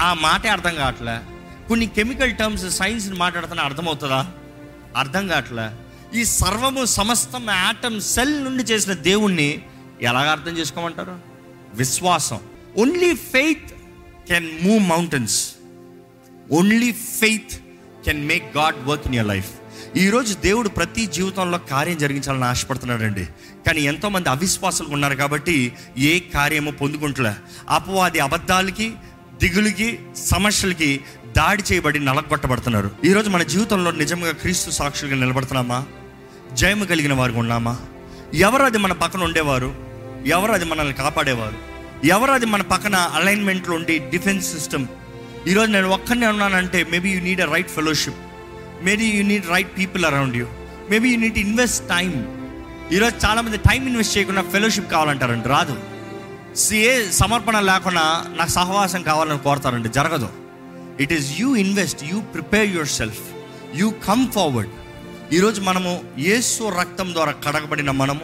ఆ 0.00 0.14
మాటే 0.14 0.48
అర్థం 0.48 0.74
కావట్లే. 0.74 1.20
కొన్ని 1.68 1.86
కెమికల్ 1.86 2.36
టర్మ్స్ 2.36 2.70
సైన్స్ని 2.70 3.14
మాట్లాడుతున్నా 3.14 3.62
అర్థమవుతుందా? 3.64 4.32
అర్థం 4.96 5.28
కావట్లే. 5.28 5.70
ఈ 6.20 6.24
సర్వము 6.24 6.84
సమస్తం 6.84 7.46
యాటమ్ 7.50 8.00
సెల్ 8.00 8.44
నుండి 8.44 8.62
చేసిన 8.62 8.92
దేవుణ్ణి 8.92 9.62
ఎలాగ 10.02 10.30
అర్థం 10.30 10.58
చేసుకోమంటారు? 10.58 11.18
విశ్వాసం. 11.74 12.40
Only 12.78 13.14
faith 13.14 13.72
can 14.28 14.50
move 14.62 14.88
mountains 14.88 15.54
only 16.52 16.92
faith 16.92 17.60
can 18.04 18.26
make 18.26 18.56
God 18.56 18.76
work 18.84 19.06
in 19.06 19.14
your 19.14 19.26
life 19.26 19.50
ఈరోజు 19.96 20.34
దేవుడు 20.34 20.68
ప్రతి 20.68 21.06
జీవితంలో 21.06 21.58
కార్యం 21.58 21.98
జరిగించాలని 21.98 22.44
ఆశపడుతున్నాడండి. 22.44 23.24
కానీ 23.66 23.80
ఎంతోమంది 23.80 24.28
అవిశ్వాసులు 24.28 24.88
ఉన్నారు 24.88 25.14
కాబట్టి 25.14 25.72
ఏ 25.98 26.18
కార్యము 26.18 26.70
పొందుకుంటలే. 26.70 27.32
అపవాది 27.68 28.18
అబద్ధాలకి 28.18 28.92
దిగులుకి 29.42 29.98
సమస్యలకి 30.16 31.00
దాడి 31.36 31.62
చేయబడి 31.72 31.98
నలగొట్టబడుతున్నారు. 31.98 32.90
ఈరోజు 33.04 33.30
మన 33.30 33.42
జీవితంలో 33.42 33.90
నిజంగా 33.90 34.32
క్రీస్తు 34.32 34.70
సాక్షులుగా 34.70 35.16
నిలబడుతున్నామా? 35.16 35.86
జయము 36.52 36.84
కలిగిన 36.84 37.12
వారు 37.12 37.32
ఉన్నామా? 37.32 37.78
ఎవరు 38.34 38.62
అది 38.62 38.78
మన 38.78 38.92
పక్కన 38.92 39.22
ఉండేవారు? 39.22 39.74
ఎవరు 40.26 40.52
అది 40.52 40.64
మనల్ని 40.64 40.94
కాపాడేవారు? 40.94 41.76
ఎవరు 42.06 42.30
అది 42.30 42.46
మన 42.46 42.62
పక్కన 42.62 42.94
అలైన్మెంట్లో 42.94 43.74
ఉండి 43.74 43.98
డిఫెన్స్ 43.98 44.54
సిస్టమ్ 44.54 44.86
ఈరోజు 45.48 45.70
నేను 45.70 45.88
ఒక్కనే 45.88 46.26
ఉన్నానంటే 46.26 46.86
maybe 46.90 47.10
you 47.10 47.20
need 47.20 47.40
a 47.40 47.52
right 47.52 47.70
fellowship 47.70 48.16
maybe 48.82 49.04
you 49.04 49.24
need 49.24 49.48
right 49.48 49.78
people 49.78 50.04
around 50.04 50.36
you 50.36 50.46
maybe 50.90 51.10
you 51.10 51.20
need 51.20 51.38
invest 51.38 51.88
time 51.88 52.36
ఈరోజు 52.92 53.26
చాలామంది 53.26 53.56
టైం 53.56 53.86
ఇన్వెస్ట్ 53.86 54.18
చేయకుండా 54.18 54.42
ఫెలోషిప్ 54.42 54.90
కావాలంటారండి. 54.90 55.48
రాదు. 55.48 55.80
ఏ 56.74 57.10
సమర్పణ 57.10 57.60
లేకుండా 57.60 58.24
నాకు 58.36 58.50
సహవాసం 58.50 59.02
కావాలని 59.02 59.38
కోరతారండి. 59.38 59.88
జరగదు. 59.88 60.28
It 61.00 61.12
is 61.12 61.40
you 61.40 61.56
invest 61.56 62.04
you 62.04 62.20
prepare 62.20 62.70
yourself 62.86 63.20
you 63.74 63.90
come 63.90 64.26
forward 64.26 64.70
ఈరోజు 65.34 65.60
మనము 65.60 66.00
యేసు 66.18 66.68
రక్తం 66.80 67.12
ద్వారా 67.12 67.32
కడగబడిన 67.32 67.90
మనము 67.90 68.20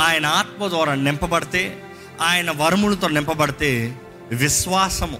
ఆయన 0.00 0.26
ఆత్మ 0.26 0.68
ద్వారా 0.68 0.94
నింపబడితే 0.94 1.82
ఆయన 2.20 2.50
వరములతో 2.50 3.08
నింపబడితే 3.08 3.98
విశ్వాసము 4.32 5.18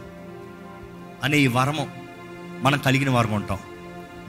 అనే 1.24 1.38
ఈ 1.38 1.46
వరము 1.46 1.88
మనం 2.62 2.78
కలిగిన 2.78 3.10
వారు 3.10 3.28
ఉంటాం. 3.28 3.58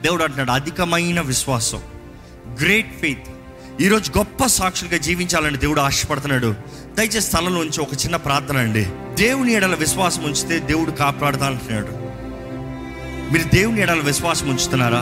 దేవుడు 0.02 0.24
అంటున్నాడు 0.24 0.50
అధికమైన 0.50 1.20
విశ్వాసం 1.20 1.80
గ్రేట్ 2.62 3.00
ఫెయిత్ 3.00 3.22
ఈరోజు 3.82 4.18
గొప్ప 4.18 4.46
సాక్షులుగా 4.46 4.96
జీవించాలని 4.96 5.58
దేవుడు 5.58 5.80
ఆశపడుతున్నాడు. 5.80 6.54
దయచేసి 6.98 7.20
స్థలంలోంచి 7.20 7.80
ఒక 7.80 7.92
చిన్న 7.92 8.16
ప్రార్థన 8.16 8.56
అండి. 8.56 8.84
దేవుని 9.14 9.52
ఎడల 9.52 9.74
విశ్వాసం 9.74 10.24
ఉంచితే 10.24 10.58
దేవుడు 10.58 10.90
కాపాడుతా 10.90 11.46
అంటున్నాడు 11.46 11.88
మీరు 13.32 13.54
దేవుని 13.54 13.80
ఎడల 13.80 14.00
విశ్వాసం 14.00 14.50
ఉంచుతున్నారా? 14.50 15.00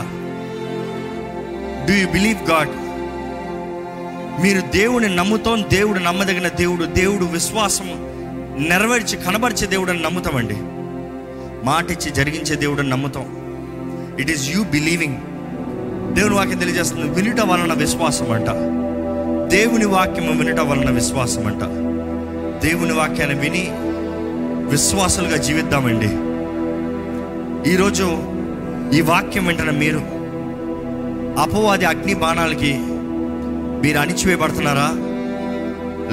డూ 1.87 1.93
యూ 1.93 2.07
బిలీవ్ 2.07 2.51
గాడ్ 2.51 2.69
మీరు 4.43 4.61
దేవుని 4.61 5.15
నమ్ముతాం 5.15 5.65
దేవుడు 5.73 5.99
నమ్మదగిన 5.99 6.47
దేవుడు 6.47 6.85
దేవుడు 6.85 7.25
విశ్వాసము 7.25 7.95
నెరవేర్చి 8.69 9.17
కనబరిచే 9.17 9.67
దేవుడు 9.67 9.91
అని 9.91 10.01
నమ్ముతామండి. 10.01 10.55
మాట 11.65 11.91
ఇచ్చి 11.91 12.11
జరిగించే 12.11 12.55
దేవుడు 12.55 12.79
అని 12.79 12.89
నమ్ముతాం. 12.89 13.38
ఇట్ 14.19 14.31
ఈస్ 14.31 14.57
యూ 14.57 14.63
బిలీవింగ్ 14.63 15.17
దేవుని 16.15 16.35
వాక్యం 16.35 16.57
తెలియజేస్తుంది. 16.57 17.21
వినుట 17.21 17.41
వలన 17.41 17.73
విశ్వాసం 17.73 18.31
అంట 18.31 18.49
దేవుని 19.51 19.85
వాక్యము 19.85 20.43
వినుట 20.43 20.59
వలన 20.59 20.89
విశ్వాసం 20.89 21.47
అంట 21.47 21.63
దేవుని 22.65 22.93
వాక్యాన్ని 22.93 23.39
విని 23.39 23.67
విశ్వాసులుగా 24.71 25.37
జీవిద్దామండి. 25.37 26.11
ఈరోజు 27.71 28.03
ఈ 28.97 29.01
వాక్యం 29.01 29.45
వెంటనే 29.45 29.71
మీరు 29.71 30.01
అపవాది 31.41 31.85
అగ్ని 31.85 32.13
బాణాలకి 32.13 32.77
మీరు 33.83 33.97
అణిచివేయబడుతున్నారా? 33.99 34.89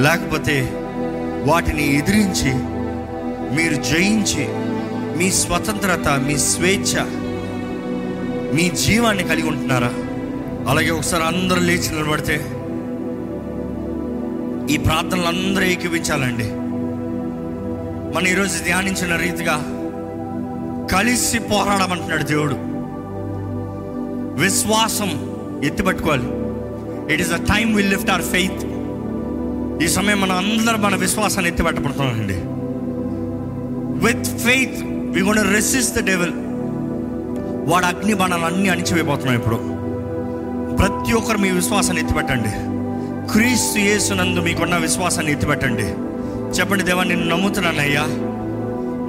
లేకపోతే 0.03 0.73
వాటిని 1.45 1.99
ఎదిరించి 1.99 2.53
మీరు 3.57 3.83
జయించి 3.83 4.47
మీ 5.19 5.31
స్వతంత్రత 5.31 6.09
మీ 6.09 6.39
స్వేచ్ఛ 6.39 7.26
మీ 8.55 8.71
జీవాన్ని 8.71 9.25
కలిగి 9.25 9.49
ఉంటున్నారా? 9.49 9.93
అలాగే 10.69 10.91
ఒకసారి 10.91 11.25
అందరూ 11.25 11.61
లేచి 11.61 11.95
నిలబడితే 11.95 12.35
ఈ 14.75 14.77
ప్రార్థనలు 14.77 15.27
అందరూ 15.27 15.65
ఏకీపించాలండి 15.65 16.45
మనం 18.17 18.27
ఈరోజు 18.27 18.65
ధ్యానించిన 18.65 19.17
రీతిగా 19.17 19.73
కలిసి 20.93 21.39
పోరాడమంటున్నాడు 21.39 22.23
దేవుడు. 22.23 22.57
విశ్వాసం 24.43 25.37
ఎత్తిపట్టుకోవాలి. 25.65 26.25
It 27.15 27.21
is 27.21 27.33
a 27.33 27.37
time 27.37 27.77
will 27.77 27.91
lift 27.91 28.11
our 28.11 28.23
faith 28.23 28.65
ఈ 29.85 29.89
సమయం 29.89 30.21
మనం 30.21 30.37
అందరం 30.37 30.83
మన 30.83 30.97
విశ్వాసాన్ని 30.97 31.51
ఎత్తిపెట్టబడుతున్నామండి. 31.51 32.37
With 34.07 34.27
faith 34.27 34.85
we 34.85 35.21
gonna 35.21 35.55
resist 35.55 35.97
the 35.97 36.07
devil 36.07 36.33
వాడు 37.67 37.87
అగ్ని 37.87 38.15
బాణాలు 38.15 38.45
అన్నీ 38.45 38.69
అణిచివేయబోతున్నాం 38.69 39.35
ఇప్పుడు. 39.35 39.57
ప్రతి 40.77 41.13
ఒక్కరు 41.13 41.39
మీ 41.39 41.51
విశ్వాసాన్ని 41.51 42.03
ఎత్తిపెట్టండి. 42.03 42.49
క్రీస్తు 43.33 43.79
యేసునందు 43.79 44.41
మీకున్న 44.41 44.77
విశ్వాసాన్ని 44.77 45.33
ఎత్తిపెట్టండి. 45.33 45.83
చెప్పండి 46.59 46.85
దేవా 46.85 47.03
నేను 47.03 47.25
నమ్ముతున్నానయ్యా. 47.25 48.03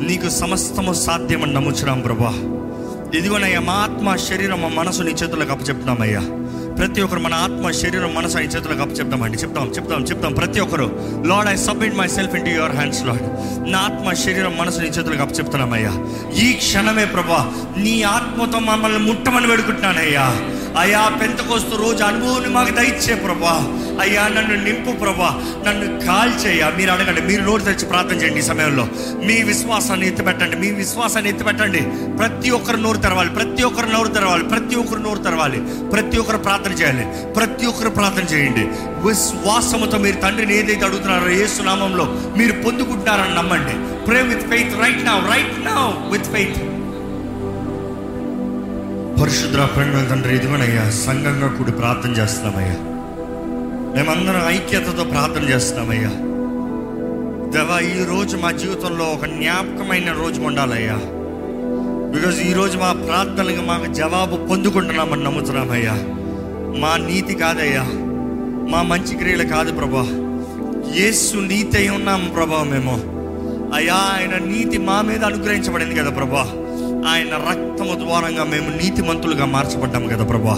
నీకు 0.08 0.30
సమస్తము 0.30 0.94
సాధ్యమని 0.94 1.54
నమ్ముచున్నాం 1.54 2.02
ప్రభా. 2.02 2.34
ఇదిగోనయ్యా 3.20 3.60
మా 3.60 3.74
ఆత్మ 3.74 4.16
శరీరం 4.16 4.62
మా 4.62 4.68
మనసు 4.68 5.04
నీ 5.04 5.12
చేతులకు 5.12 5.52
అప్పచెప్తున్నామయ్యా. 5.52 6.20
ప్రతి 6.78 7.02
ఒక్కరు 7.02 7.20
మన 7.20 7.36
ఆత్మ 7.46 7.72
శరీరం 7.80 8.12
మనసు 8.16 8.36
ఆయన 8.38 8.50
చేతులకు 8.50 8.82
అప్పచెప్తామండి 8.82 9.38
చెప్తాం 9.38 9.68
చెప్తాం 9.70 10.02
చెప్తాం. 10.02 10.32
ప్రతి 10.34 10.60
ఒక్కరు 10.60 10.88
Lord 11.28 11.50
I 11.50 11.56
submit 11.58 11.96
myself 12.08 12.36
into 12.46 12.50
your 12.50 12.76
hands 12.76 13.02
Lord 13.06 13.26
నా 13.72 13.80
ఆత్మ 13.80 14.14
శరీరం 14.24 14.54
మనసు 14.58 14.80
నీ 14.80 14.88
చేతులకు 14.88 15.22
అప్పచెప్తున్నామయ్యా 15.22 15.94
ఈ 16.44 16.54
క్షణమే 16.54 17.06
ప్రభా 17.06 17.40
నీ 17.78 17.96
ఆత్మతో 18.16 18.60
మమ్మల్ని 18.70 19.00
ముట్టమని 19.08 19.48
వేడుకుంటున్నానయ్యా 19.48 20.28
అయ్యా 20.78 21.12
పెంతకొస్తూ 21.22 21.78
రోజు 21.78 22.04
అనుభవాన్ని 22.04 22.50
మాకు 22.50 22.70
దయచే 22.70 23.16
ప్రభా. 23.16 23.56
అయ్యా 24.02 24.28
నన్ను 24.28 24.64
నింపు 24.64 24.92
ప్రభా. 24.92 25.30
నన్ను 25.68 26.06
కాల్చేయ 26.06 26.72
మీరు 26.78 26.92
అడగండి 26.92 27.22
మీరు 27.22 27.42
నోరు 27.44 27.62
తెచ్చి 27.62 27.86
ప్రార్థన 27.86 28.16
చేయండి 28.16 28.40
ఈ 28.40 28.44
సమయంలో. 28.44 28.88
మీ 29.26 29.44
విశ్వాసాన్ని 29.44 30.08
ఎత్తిపెట్టండి 30.08 30.58
మీ 30.58 30.72
విశ్వాసాన్ని 30.72 31.30
ఎత్తిపెట్టండి. 31.32 31.82
ప్రతి 32.18 32.50
ఒక్కరు 32.50 32.78
నోరు 32.78 32.98
తెరవాలి 32.98 33.30
ప్రతి 33.30 33.64
ఒక్కరు 33.64 33.86
నోరు 33.86 34.08
తెరవాలి 34.08 34.44
ప్రతి 34.44 34.76
ఒక్కరు 34.76 35.00
నోరు 35.00 35.20
తెరవాలి. 35.20 35.62
ప్రతి 35.90 36.18
ఒక్కరు 36.18 36.38
ప్రార్థన 36.38 36.72
చేయాలి 36.72 37.34
ప్రతి 37.34 37.66
ఒక్కరు 37.66 37.90
ప్రార్థన 37.90 38.36
చేయండి. 38.36 38.66
విశ్వాసముతో 39.08 39.98
మీరు 39.98 40.16
తండ్రిని 40.16 40.58
ఏదైతే 40.58 40.86
అడుగుతున్నారో 40.86 41.30
ఏసునామంలో 41.30 42.06
మీరు 42.38 42.52
పొందుకుంటున్నారని 42.52 43.36
నమ్మండి. 43.36 44.06
Pray 44.06 44.22
with 44.22 44.48
faith 44.48 44.80
right 44.80 45.06
now 45.06 45.20
right 45.34 45.66
now 45.66 46.10
with 46.12 46.26
faith 46.26 46.77
పరిశుద్ధ 49.22 49.58
ప్రేమ 49.58 50.08
తండ్రి 50.10 50.36
ఇదిగోనయ్యా 50.36 50.90
సంఘంగా 50.90 51.48
కూడి 51.48 51.72
ప్రార్థన 51.72 52.10
చేస్తున్నామయ్యా. 52.12 52.76
మేమందరం 53.96 54.48
ఐక్యతతో 54.48 55.04
ప్రార్థన 55.04 55.50
చేస్తున్నామయ్యా. 55.50 56.10
దేవా 57.52 57.80
ఈ 57.80 58.06
రోజు 58.06 58.38
మా 58.38 58.52
జీవితంలో 58.52 59.06
ఒక 59.06 59.26
జ్ఞాపకమైన 59.26 60.12
రోజు 60.12 60.42
ఉండాలయ్యా. 60.42 60.98
బికాజ్ 62.14 62.40
ఈరోజు 62.42 62.78
మా 62.78 62.94
ప్రార్థనలకు 62.94 63.62
మాకు 63.62 63.94
జవాబు 63.94 64.48
పొందుకుంటున్నామని 64.48 65.24
నమ్ముతున్నామయ్యా. 65.24 65.94
మా 66.80 66.98
నీతి 66.98 67.36
కాదయ్యా 67.36 67.84
మా 68.70 68.82
మంచి 68.82 69.16
క్రియలు 69.16 69.44
కాదు 69.44 69.72
ప్రభా. 69.72 70.06
యేసు 70.96 71.38
నీతి 71.38 71.78
అయి 71.78 71.90
ఉన్నాం 71.90 72.32
ప్రభా 72.36 72.64
మేము. 72.64 73.18
అయ్యా 73.76 73.94
ఆయన 73.94 74.44
నీతి 74.44 74.78
మా 74.78 75.02
మీద 75.02 75.24
అనుగ్రహించబడింది 75.24 75.96
కదా 75.96 76.10
ప్రభా. 76.10 76.46
ఆయన 77.08 77.34
రక్తము 77.50 77.94
ద్వారంగా 77.96 78.44
మేము 78.44 78.70
నీతిమంతులుగా 78.78 79.46
మార్చబడ్డాం 79.46 80.08
కదా 80.08 80.24
ప్రభా. 80.24 80.56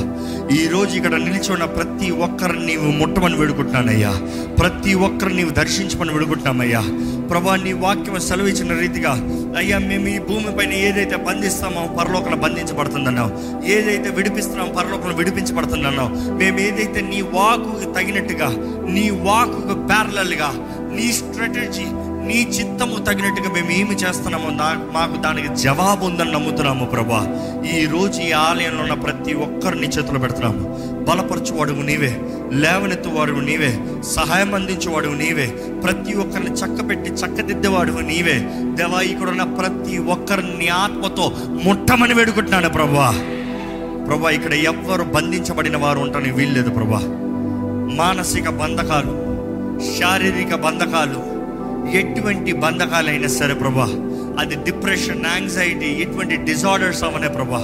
ఈ 0.57 0.67
రోజు 0.67 0.97
ఇక్కడ 0.97 1.15
నిలిచున్న 1.15 1.65
ప్రతి 1.65 2.11
ఒక్కరిని 2.11 2.65
నీవు 2.65 2.91
ముట్టమని 2.91 3.35
వేడుకుంటున్నానయ్యా. 3.35 4.11
ప్రతి 4.59 4.93
ఒక్కరిని 4.93 5.37
నీవు 5.37 5.49
దర్శించమని 5.49 6.13
వేడుకుంటున్నామయ్యా. 6.13 6.81
ప్రభా 7.29 7.55
నీ 7.55 7.73
వాక్యం 7.73 8.19
సెలవిచ్చిన 8.19 8.73
రీతిగా 8.73 9.11
అయ్యా 9.57 9.77
మేము 9.79 10.07
ఈ 10.07 10.19
భూమిపైన 10.19 10.71
ఏదైతే 10.71 11.15
బంధిస్తామో 11.15 11.87
పరలోకన 11.97 12.35
బంధించబడుతుందన్నావు. 12.35 13.31
ఏదైతే 13.65 14.09
విడిపిస్తున్నామో 14.09 14.73
పరలోకన 14.73 15.13
విడిపించబడుతుందన్నావు. 15.13 16.09
మేము 16.37 16.59
ఏదైతే 16.59 17.01
నీ 17.01 17.21
వాకు 17.21 17.93
తగినట్టుగా 17.93 18.49
నీ 18.89 19.09
వాకు 19.09 19.61
ప్యారలల్గా 19.89 20.49
నీ 20.95 21.11
స్ట్రాటజీ 21.11 21.85
నీ 22.27 22.41
చిత్తము 22.41 23.03
తగినట్టుగా 23.03 23.49
మేము 23.53 23.71
ఏమి 23.71 23.95
చేస్తున్నామో 23.95 24.49
మాకు 24.91 25.21
దానికి 25.21 25.55
జవాబు 25.55 26.05
ఉందని 26.05 26.31
నమ్ముతున్నాము 26.31 26.85
ప్రభా. 26.85 27.27
ఈ 27.73 27.85
రోజు 27.85 28.21
ఈ 28.21 28.31
ఆలయంలో 28.31 28.81
ఉన్న 28.81 28.93
ప్రతి 28.93 29.33
ఒక్కరిని 29.33 29.87
చేతులు 29.87 30.19
పెడుతున్నాము. 30.19 30.75
బలపరచువాడు 31.09 31.71
నీవే. 31.71 32.21
లేవనెత్తువాడు 32.51 33.31
నీవే. 33.31 33.79
సహాయం 34.01 34.55
అందించేవాడు 34.55 35.07
నీవే. 35.07 35.45
ప్రతి 35.83 36.13
ఒక్కరిని 36.13 36.51
చక్కబెట్టి 36.51 37.11
చక్కదిద్దేవాడు 37.11 37.91
నీవే. 37.91 38.49
దేవా 38.53 39.01
ఇక్కడ 39.01 39.29
ఉన్న 39.29 39.43
ప్రతి 39.43 39.97
ఒక్కరిని 39.97 40.67
ఆత్మతో 40.67 41.33
ముట్టమని 41.63 42.13
వేడుకుంటున్నాడు 42.13 42.69
ప్రభా. 42.69 43.11
ప్రభా 44.07 44.29
ఇక్కడ 44.29 44.53
ఎవ్వరు 44.53 45.03
బంధించబడిన 45.03 45.77
వారు 45.77 45.99
ఉంటారని 45.99 46.31
వీల్లేదు 46.31 46.69
ప్రభా. 46.69 46.99
మానసిక 47.95 48.49
బంధకాలు 48.49 49.29
శారీరక 49.99 50.55
బంధకాలు 50.55 51.38
ఎటువంటి 51.97 52.53
బంధకాలైనా 52.53 53.27
సరే 53.27 53.53
ప్రభా 53.53 53.87
అది 54.39 54.55
డిప్రెషన్ 54.55 55.25
యాంగ్జైటీ 55.25 55.87
ఎటువంటి 56.01 56.35
డిజార్డర్స్ 56.35 57.03
అవనే 57.03 57.27
ప్రభా 57.27 57.61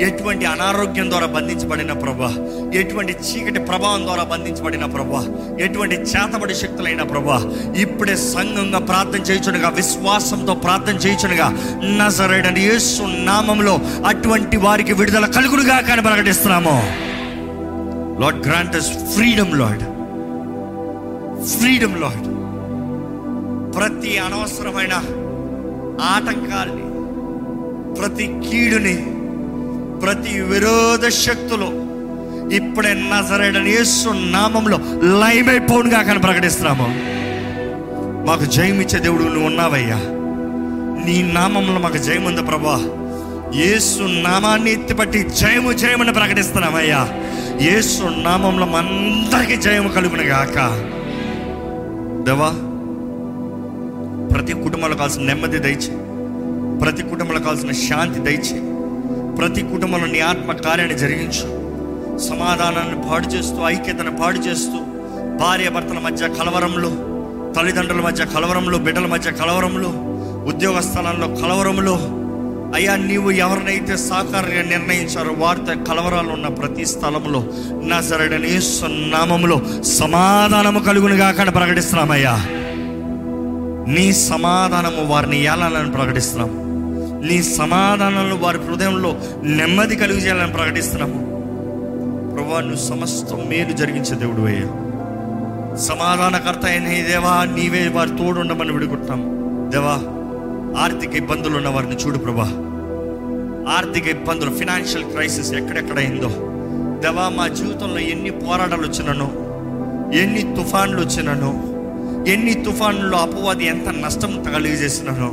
ఎటువంటి 0.00 0.46
అనారోగ్యం 0.46 1.10
ద్వారా 1.10 1.26
బంధించబడిన 1.26 1.92
ప్రభా 1.92 2.30
ఎటువంటి 2.72 3.12
చీకటి 3.12 3.58
ప్రభావం 3.58 4.02
ద్వారా 4.04 4.24
బంధించబడిన 4.24 4.84
ప్రభా 4.84 5.22
ఎటువంటి 5.58 5.96
చేతబడి 5.96 6.54
శక్తులైన 6.54 7.02
ప్రభా 7.02 7.38
ఇప్పుడే 7.76 8.16
సంఘంగా 8.16 8.78
ప్రార్థన 8.78 9.20
చేయుచునుగా 9.20 9.68
విశ్వాసంతో 9.68 10.54
ప్రార్థన 10.54 10.94
చేయుచునుగా 10.94 11.52
నజరైన 11.82 12.58
యేసు 12.58 13.02
నామంలో 13.02 13.80
అటువంటి 14.06 14.56
వారికి 14.56 14.92
విడుదల 14.92 15.26
కలుగునుగా 15.26 15.80
కానీ 15.80 16.02
ప్రకటిస్తున్నాము. 16.02 16.76
Lord 18.20 18.48
grant 18.48 18.76
freedom 19.16 19.54
Lord 19.58 19.84
freedom 21.56 22.00
Lord 22.00 22.35
ప్రతి 23.76 24.18
అనవసరమైన 24.18 24.92
ఆటంకాల్ని 26.02 26.86
ప్రతి 28.00 28.50
కీడుని 28.50 28.96
ప్రతి 30.00 30.40
విరోధ 30.40 31.08
శక్తులు 31.08 31.86
ఇప్పుడే 32.54 32.94
నజరేడని 32.94 33.70
యేసు 33.70 34.08
నామంలో 34.08 34.78
లైమైపోనుగా 35.18 36.02
కానీ 36.02 36.18
ప్రకటిస్తున్నాము. 36.18 36.86
మాకు 38.26 38.44
జయమిచ్చే 38.44 38.98
దేవుడు 38.98 39.22
నువ్వు 39.22 39.46
ఉన్నావయ్యా. 39.46 39.96
నీ 41.06 41.32
నామంలో 41.32 41.80
మాకు 41.80 41.96
జయముంది 41.96 42.42
ప్రభా. 42.42 42.88
యేసు 43.54 44.02
నామాన్ని 44.02 44.72
ఎత్తిపట్టి 44.72 45.22
జయము 45.22 45.72
జయమని 45.72 46.12
ప్రకటిస్తున్నామయ్యా. 46.12 47.08
యేసు 47.60 48.02
నామంలో 48.02 48.66
మనందరికీ 48.66 49.56
జయము 49.56 49.88
కలుగునగాక. 49.88 50.56
దేవా 52.24 52.65
ప్రతి 54.36 54.52
కుటుంబంలో 54.52 54.96
కావాల్సిన 54.96 55.22
నెమ్మది 55.22 55.58
దయచే. 55.58 55.92
ప్రతి 56.80 57.02
కుటుంబంలో 57.02 57.40
కావాల్సిన 57.40 57.72
శాంతి 57.72 58.20
దయచే. 58.20 58.58
ప్రతి 59.38 59.62
కుటుంబంలో 59.62 60.06
నీ 60.06 60.20
ఆత్మ 60.20 60.52
కార్యాన్ని 60.52 60.98
జరిగించు. 60.98 61.46
సమాధానాన్ని 62.18 63.10
పాడు 63.10 63.26
చేస్తూ 63.26 63.56
ఐక్యతను 63.66 64.16
పాడు 64.16 64.38
చేస్తూ 64.38 64.78
భార్య 65.36 65.68
భర్తల 65.68 65.98
మధ్య 65.98 66.28
కలవరంలో 66.28 66.90
తల్లిదండ్రుల 67.52 68.00
మధ్య 68.00 68.24
కలవరంలో 68.24 68.78
బిడ్డల 68.78 69.06
మధ్య 69.06 69.30
కలవరంలో 69.30 69.88
ఉద్యోగ 70.52 70.80
స్థలంలో 70.80 71.28
కలవరంలో. 71.28 71.96
అయ్యా 72.76 72.96
నీవు 72.96 73.30
ఎవరినైతే 73.30 73.96
సాకారంగా 73.96 74.62
నిర్ణయించారో 74.62 75.34
వారితో 75.38 75.84
కలవరాలు 75.84 76.28
ఉన్న 76.28 76.48
ప్రతి 76.48 76.86
స్థలంలో 76.86 77.44
నా 77.82 78.00
సరడని 78.00 78.60
నామములో 79.10 79.62
సమాధానము 79.82 80.80
కలుగునుగా 80.80 81.30
కానీ 81.30 81.50
ప్రకటిస్తున్నామయ్యా. 81.50 82.46
నీ 83.86 84.12
సమాధానము 84.12 85.04
వారిని 85.04 85.42
ఏలాలని 85.42 85.92
ప్రకటిస్తున్నాం. 85.92 86.50
నీ 87.26 87.42
సమాధానంలో 87.42 88.36
వారి 88.36 88.58
హృదయంలో 88.58 89.20
నెమ్మది 89.42 89.96
కలిగి 89.96 90.18
చేయాలని 90.18 90.52
ప్రకటిస్తున్నాము 90.52 91.26
ప్రభా 92.34 92.60
నువ్వు 92.60 92.88
సమస్తం 92.88 93.48
మేలు 93.48 93.72
జరిగించే 93.72 94.14
దేవుడు 94.14 94.42
అయ్యా. 94.42 94.66
సమాధానకర్త 95.76 96.66
అయిన 96.66 96.88
దేవా 96.88 97.44
నీవే 97.54 97.88
వారి 97.88 98.10
తోడు 98.10 98.40
ఉండమని 98.40 98.86
దేవా 99.70 100.16
ఆర్థిక 100.80 101.14
ఇబ్బందులు 101.14 101.56
ఉన్న 101.56 101.68
వారిని 101.68 101.96
చూడు 101.96 102.18
ప్రభా. 102.18 102.48
ఆర్థిక 103.72 104.06
ఇబ్బందులు 104.06 104.50
ఫినాన్షియల్ 104.50 105.04
క్రైసిస్ 105.04 105.52
ఎక్కడెక్కడ 105.52 105.98
అయిందో 105.98 106.28
దేవా 107.00 107.28
మా 107.28 107.48
జీవితంలో 107.48 107.98
ఎన్ని 107.98 108.30
పోరాటాలు 108.30 108.82
వచ్చినానో 108.82 109.30
ఎన్ని 110.18 110.56
తుఫాన్లు 110.56 111.00
వచ్చినానో 111.00 111.75
ఎన్ని 112.26 112.54
తుఫానుల్లో 112.54 113.18
అపవాది 113.18 113.66
ఎంత 113.66 113.88
నష్టం 113.88 114.44
కలిగజేసినానో 114.54 115.30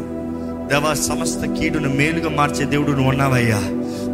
దేవా 0.67 0.93
సమస్త 0.93 1.60
కీడును 1.60 1.89
మేలుగా 1.89 2.29
మార్చే 2.29 2.65
దేవుడు 2.65 2.91
నువ్వు 2.91 3.10
ఉన్నావయ్యా 3.10 3.60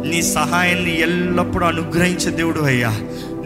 నీ 0.04 0.22
సహాయాన్ని 0.22 1.00
ఎల్లప్పుడూ 1.00 1.66
అనుగ్రహించే 1.66 2.30
దేవుడు 2.30 2.60
అయ్యా. 2.60 2.92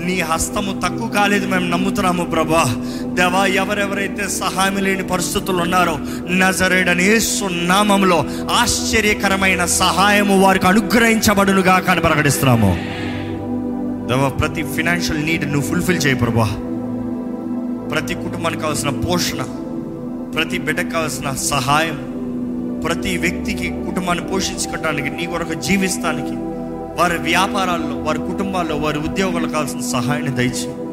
నీ 0.05 0.20
హస్తము 0.20 0.81
తక్కువ 0.81 1.09
కాలేదు 1.09 1.47
మేము 1.47 1.66
నమ్ముతున్నాము 1.68 2.25
ప్రభా. 2.25 2.64
దేవా 3.05 3.47
ఎవరెవరైతే 3.47 4.29
సహాయం 4.29 4.77
లేని 4.77 5.09
పరిస్థితులు 5.09 5.57
ఉన్నారో 5.57 5.99
నజరేడని 6.31 7.20
సున్నామంలో 7.20 8.25
ఆశ్చర్యకరమైన 8.53 9.64
సహాయము 9.64 10.40
వారికి 10.40 10.66
అనుగ్రహించబడునుగా 10.66 11.79
కానీ 11.79 12.01
ప్రకటిస్తున్నాము. 12.01 12.73
దేవా 14.09 14.29
ప్రతి 14.29 14.64
ఫినాన్షియల్ 14.77 15.27
నీడ్ 15.27 15.53
నువ్వు 15.53 15.68
ఫుల్ఫిల్ 15.68 16.07
చేయి 16.07 16.14
ప్రభా. 16.14 16.49
ప్రతి 17.90 18.14
కుటుంబానికి 18.14 18.62
కావాల్సిన 18.62 18.88
పోషణ 18.88 19.42
ప్రతి 20.35 20.59
బిడ్డకు 20.59 20.90
కావాల్సిన 20.90 21.31
సహాయం 21.31 22.14
ప్రతి 22.85 23.16
వ్యక్తికి 23.16 23.68
కుటుంబాన్ని 23.68 24.25
పోషించుకోవడానికి 24.25 25.11
నీ 25.11 25.27
కొరకు 25.27 25.55
జీవిస్తానికి 25.55 26.37
వారి 27.01 27.18
వ్యాపారాల్లో 27.18 27.97
వారి 27.97 28.18
కుటుంబాల్లో 28.18 28.77
వారి 28.77 28.99
ఉద్యోగాల్లో 28.99 29.51
కావాల్సిన 29.51 29.81
సహాయాన్ని 29.81 30.33
దయచి 30.33 30.85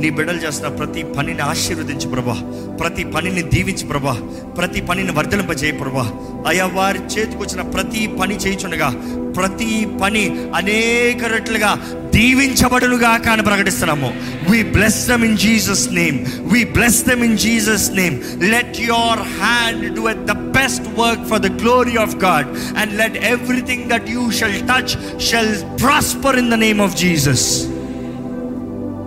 నీ 0.00 0.10
బిడ్డలు 0.10 0.38
చేస్తున్న 0.38 0.76
ప్రతి 0.76 1.02
పనిని 1.02 1.40
ఆశీర్వదించి 1.40 2.08
ప్రభా. 2.08 2.34
ప్రతి 2.80 3.04
పనిని 3.04 3.42
దీవించి 3.42 3.86
ప్రభా. 3.86 4.12
ప్రతి 4.58 4.80
పనిని 4.80 5.12
వర్ధలింపజేయ 5.12 5.72
ప్రభా. 5.72 6.12
అయా 6.46 6.66
వారి 6.66 6.98
చేతికి 6.98 7.36
వచ్చిన 7.36 7.62
ప్రతి 7.62 8.10
పని 8.20 8.36
చేయించుండగా 8.36 8.94
ప్రతి 9.36 9.88
పని 10.02 10.50
అనేక 10.54 11.24
రెట్లుగా 11.24 11.78
దీవించబడునుగా 12.14 13.16
కానీ 13.16 13.42
ప్రకటిస్తున్నాము. 13.42 14.10
We 14.50 14.62
bless 14.76 15.08
them 15.08 15.24
in 15.24 15.36
Jesus 15.36 15.84
name 16.00 16.18
we 16.52 16.64
bless 16.76 17.00
them 17.08 17.24
in 17.24 17.38
Jesus 17.38 17.86
name 18.00 18.16
let 18.54 18.80
your 18.80 19.22
hand 19.42 19.94
do 19.96 20.08
at 20.08 20.24
the 20.32 20.36
best 20.58 20.88
work 21.00 21.24
for 21.30 21.40
the 21.40 21.50
glory 21.62 21.96
of 21.96 22.16
God 22.16 22.48
and 22.76 22.94
let 22.98 23.18
everything 23.34 23.84
that 23.90 24.10
you 24.10 24.30
shall 24.30 24.60
touch 24.72 24.94
shall 25.20 25.54
prosper 25.82 26.36
in 26.36 26.50
the 26.50 26.58
name 26.66 26.80
of 26.80 26.96
Jesus 26.96 27.46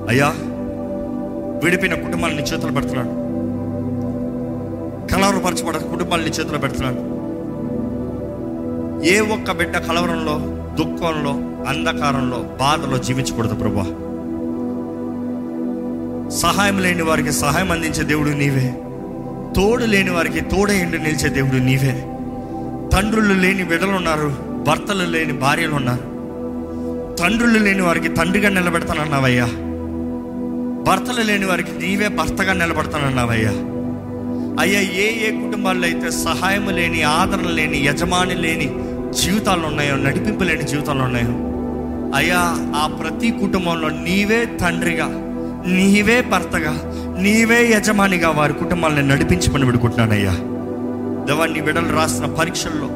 అయ్యా 0.09 0.29
విడిపోయిన 1.63 1.95
కుటుంబాలని 2.05 2.41
చేతులు 2.41 2.71
పెడుతున్నాడు. 2.71 3.11
కలవరపరచబడ 5.13 5.77
కుటుంబాలని 5.77 6.29
చేతులు 6.29 6.57
పెడుతున్నాడు. 6.57 7.01
ఏ 9.05 9.19
ఒక్క 9.35 9.51
బిడ్డ 9.51 9.77
కలవరంలో 9.77 10.35
దుఃఖంలో 10.79 11.33
అంధకారంలో 11.67 12.38
బాధలో 12.38 12.97
జీవించకూడదు 12.97 13.56
ప్రభా. 13.56 13.84
సహాయం 16.30 16.80
లేని 16.80 17.02
వారికి 17.02 17.32
సహాయం 17.32 17.71
అందించే 17.71 18.04
దేవుడు 18.04 18.30
నీవే. 18.30 18.76
తోడు 19.56 19.86
లేని 19.86 20.10
వారికి 20.10 20.41
తోడే 20.41 20.80
ఎండు 20.80 20.97
నిలిచే 20.97 21.30
దేవుడు 21.30 21.56
నీవే. 21.56 22.06
తండ్రులు 22.93 23.34
లేని 23.34 23.63
బిడ్డలు 23.63 23.91
ఉన్నారు 23.91 24.36
భర్తలు 24.67 25.06
లేని 25.06 25.34
భార్యలు 25.34 25.73
ఉన్నారు. 25.73 26.13
తండ్రులు 27.15 27.60
లేని 27.60 27.82
వారికి 27.82 28.08
తండ్రిగా 28.08 28.49
నిలబెడతానన్నావయ్యా. 28.49 29.45
భర్తలు 30.84 31.21
లేని 31.23 31.45
వారికి 31.45 31.71
నీవే 31.71 32.08
భర్తగా 32.08 32.54
నిలబడతానన్నావయ్యా. 32.54 33.52
అయ్యా 34.60 34.80
ఏ 34.80 35.28
ఏ 35.28 35.47
కుటుంబాల్లో 35.47 35.88
అయితే 35.88 36.12
సహాయం 36.12 36.69
లేని 36.69 37.02
ఆదరణ 37.02 37.47
లేని 37.47 37.78
యజమాని 37.86 38.36
లేని 38.36 38.71
జీవితాలు 39.13 39.65
ఉన్నాయో 39.65 39.95
నడిపింపు 39.95 40.43
లేని 40.43 40.63
జీవితాలు 40.63 41.02
ఉన్నాయో 41.02 41.52
అయ్యా 42.13 42.41
ఆ 42.76 42.88
ప్రతి 42.88 43.32
కుటుంబంలో 43.32 43.89
నీవే 43.89 44.45
తండ్రిగా 44.45 45.08
నీవే 45.67 46.21
భర్తగా 46.21 46.73
నీవే 47.19 47.69
యజమానిగా 47.71 48.30
వారి 48.30 48.54
కుటుంబాలను 48.54 49.08
నడిపించమని 49.08 49.65
విడుకుంటున్నానయ్యా. 49.65 50.32
దేవా 51.26 51.45
నీ 51.45 51.62
బిడ్డలు 51.62 51.95
రాసిన 51.95 52.26
పరీక్షల్లో 52.26 52.89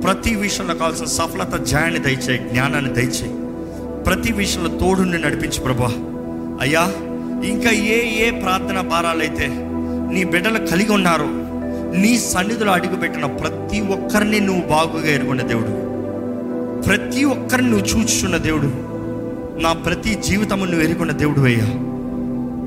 ప్రతి 0.00 0.34
విషయంలో 0.34 0.74
కావాల్సిన 0.74 1.06
సఫలత 1.06 1.54
జయాన్ని 1.64 1.98
దయచేయి 1.98 2.48
జ్ఞానాన్ని 2.48 2.94
దయచేయి. 2.94 3.34
ప్రతి 4.06 4.32
విషయంలో 4.32 4.78
తోడుని 4.78 5.18
నడిపించు 5.18 5.60
ప్రభా. 5.60 5.90
అయ్యా 6.60 6.84
ఇంకా 7.44 7.70
ఏ 7.70 8.26
ఏ 8.26 8.30
ప్రార్థన 8.30 8.80
భారాలైతే 8.80 9.46
నీ 10.12 10.24
బిడ్డలు 10.24 10.66
కలిగి 10.66 10.92
ఉన్నారో 10.92 11.28
నీ 11.96 12.18
సన్నిధిలో 12.18 12.72
అడుగుపెట్టిన 12.72 13.26
ప్రతి 13.26 13.80
ఒక్కరిని 13.80 14.40
నువ్వు 14.40 14.62
బాగుగా 14.68 15.10
ఎరుగున్న 15.10 15.42
దేవుడు. 15.42 15.89
ప్రతి 16.86 17.24
ఒక్కరిని 17.24 17.70
నువ్వు 17.70 17.86
చూచుచున్న 17.86 18.36
దేవుడు. 18.36 18.72
నా 19.62 19.72
ప్రతి 19.72 20.14
జీవితము 20.14 20.64
నువ్వు 20.64 20.80
ఎరుగున్న 20.80 21.12
దేవుడు 21.12 21.40
అయ్యా. 21.40 21.64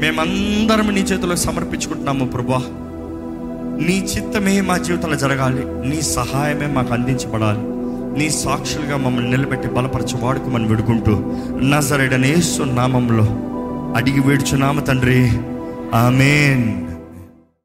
మేమందరం 0.02 0.96
నీ 0.96 1.02
చేతిలో 1.02 1.36
సమర్పించుకుంటున్నాము 1.36 2.26
ప్రభా. 2.26 2.58
నీ 3.88 4.08
చిత్తమే 4.18 4.62
మా 4.62 4.78
జీవితంలో 4.78 5.16
జరగాలి. 5.16 5.90
నీ 5.90 6.02
సహాయమే 6.02 6.66
మాకు 6.66 6.94
అందించబడాలి. 6.94 7.60
నీ 8.20 8.30
సాక్షులుగా 8.30 8.98
మమ్మల్ని 8.98 9.32
నిలబెట్టి 9.32 9.68
బలపరచు 9.68 10.18
వాడుకోమని 10.18 10.68
విడుకుంటూ 10.68 11.12
నజరడనేసు 11.62 12.64
నామంలో 12.64 13.26
అడిగి 13.96 14.20
వేడుచున్నాము 14.20 14.82
తండ్రి. 14.82 15.32
ఆమెన్. 15.96 16.93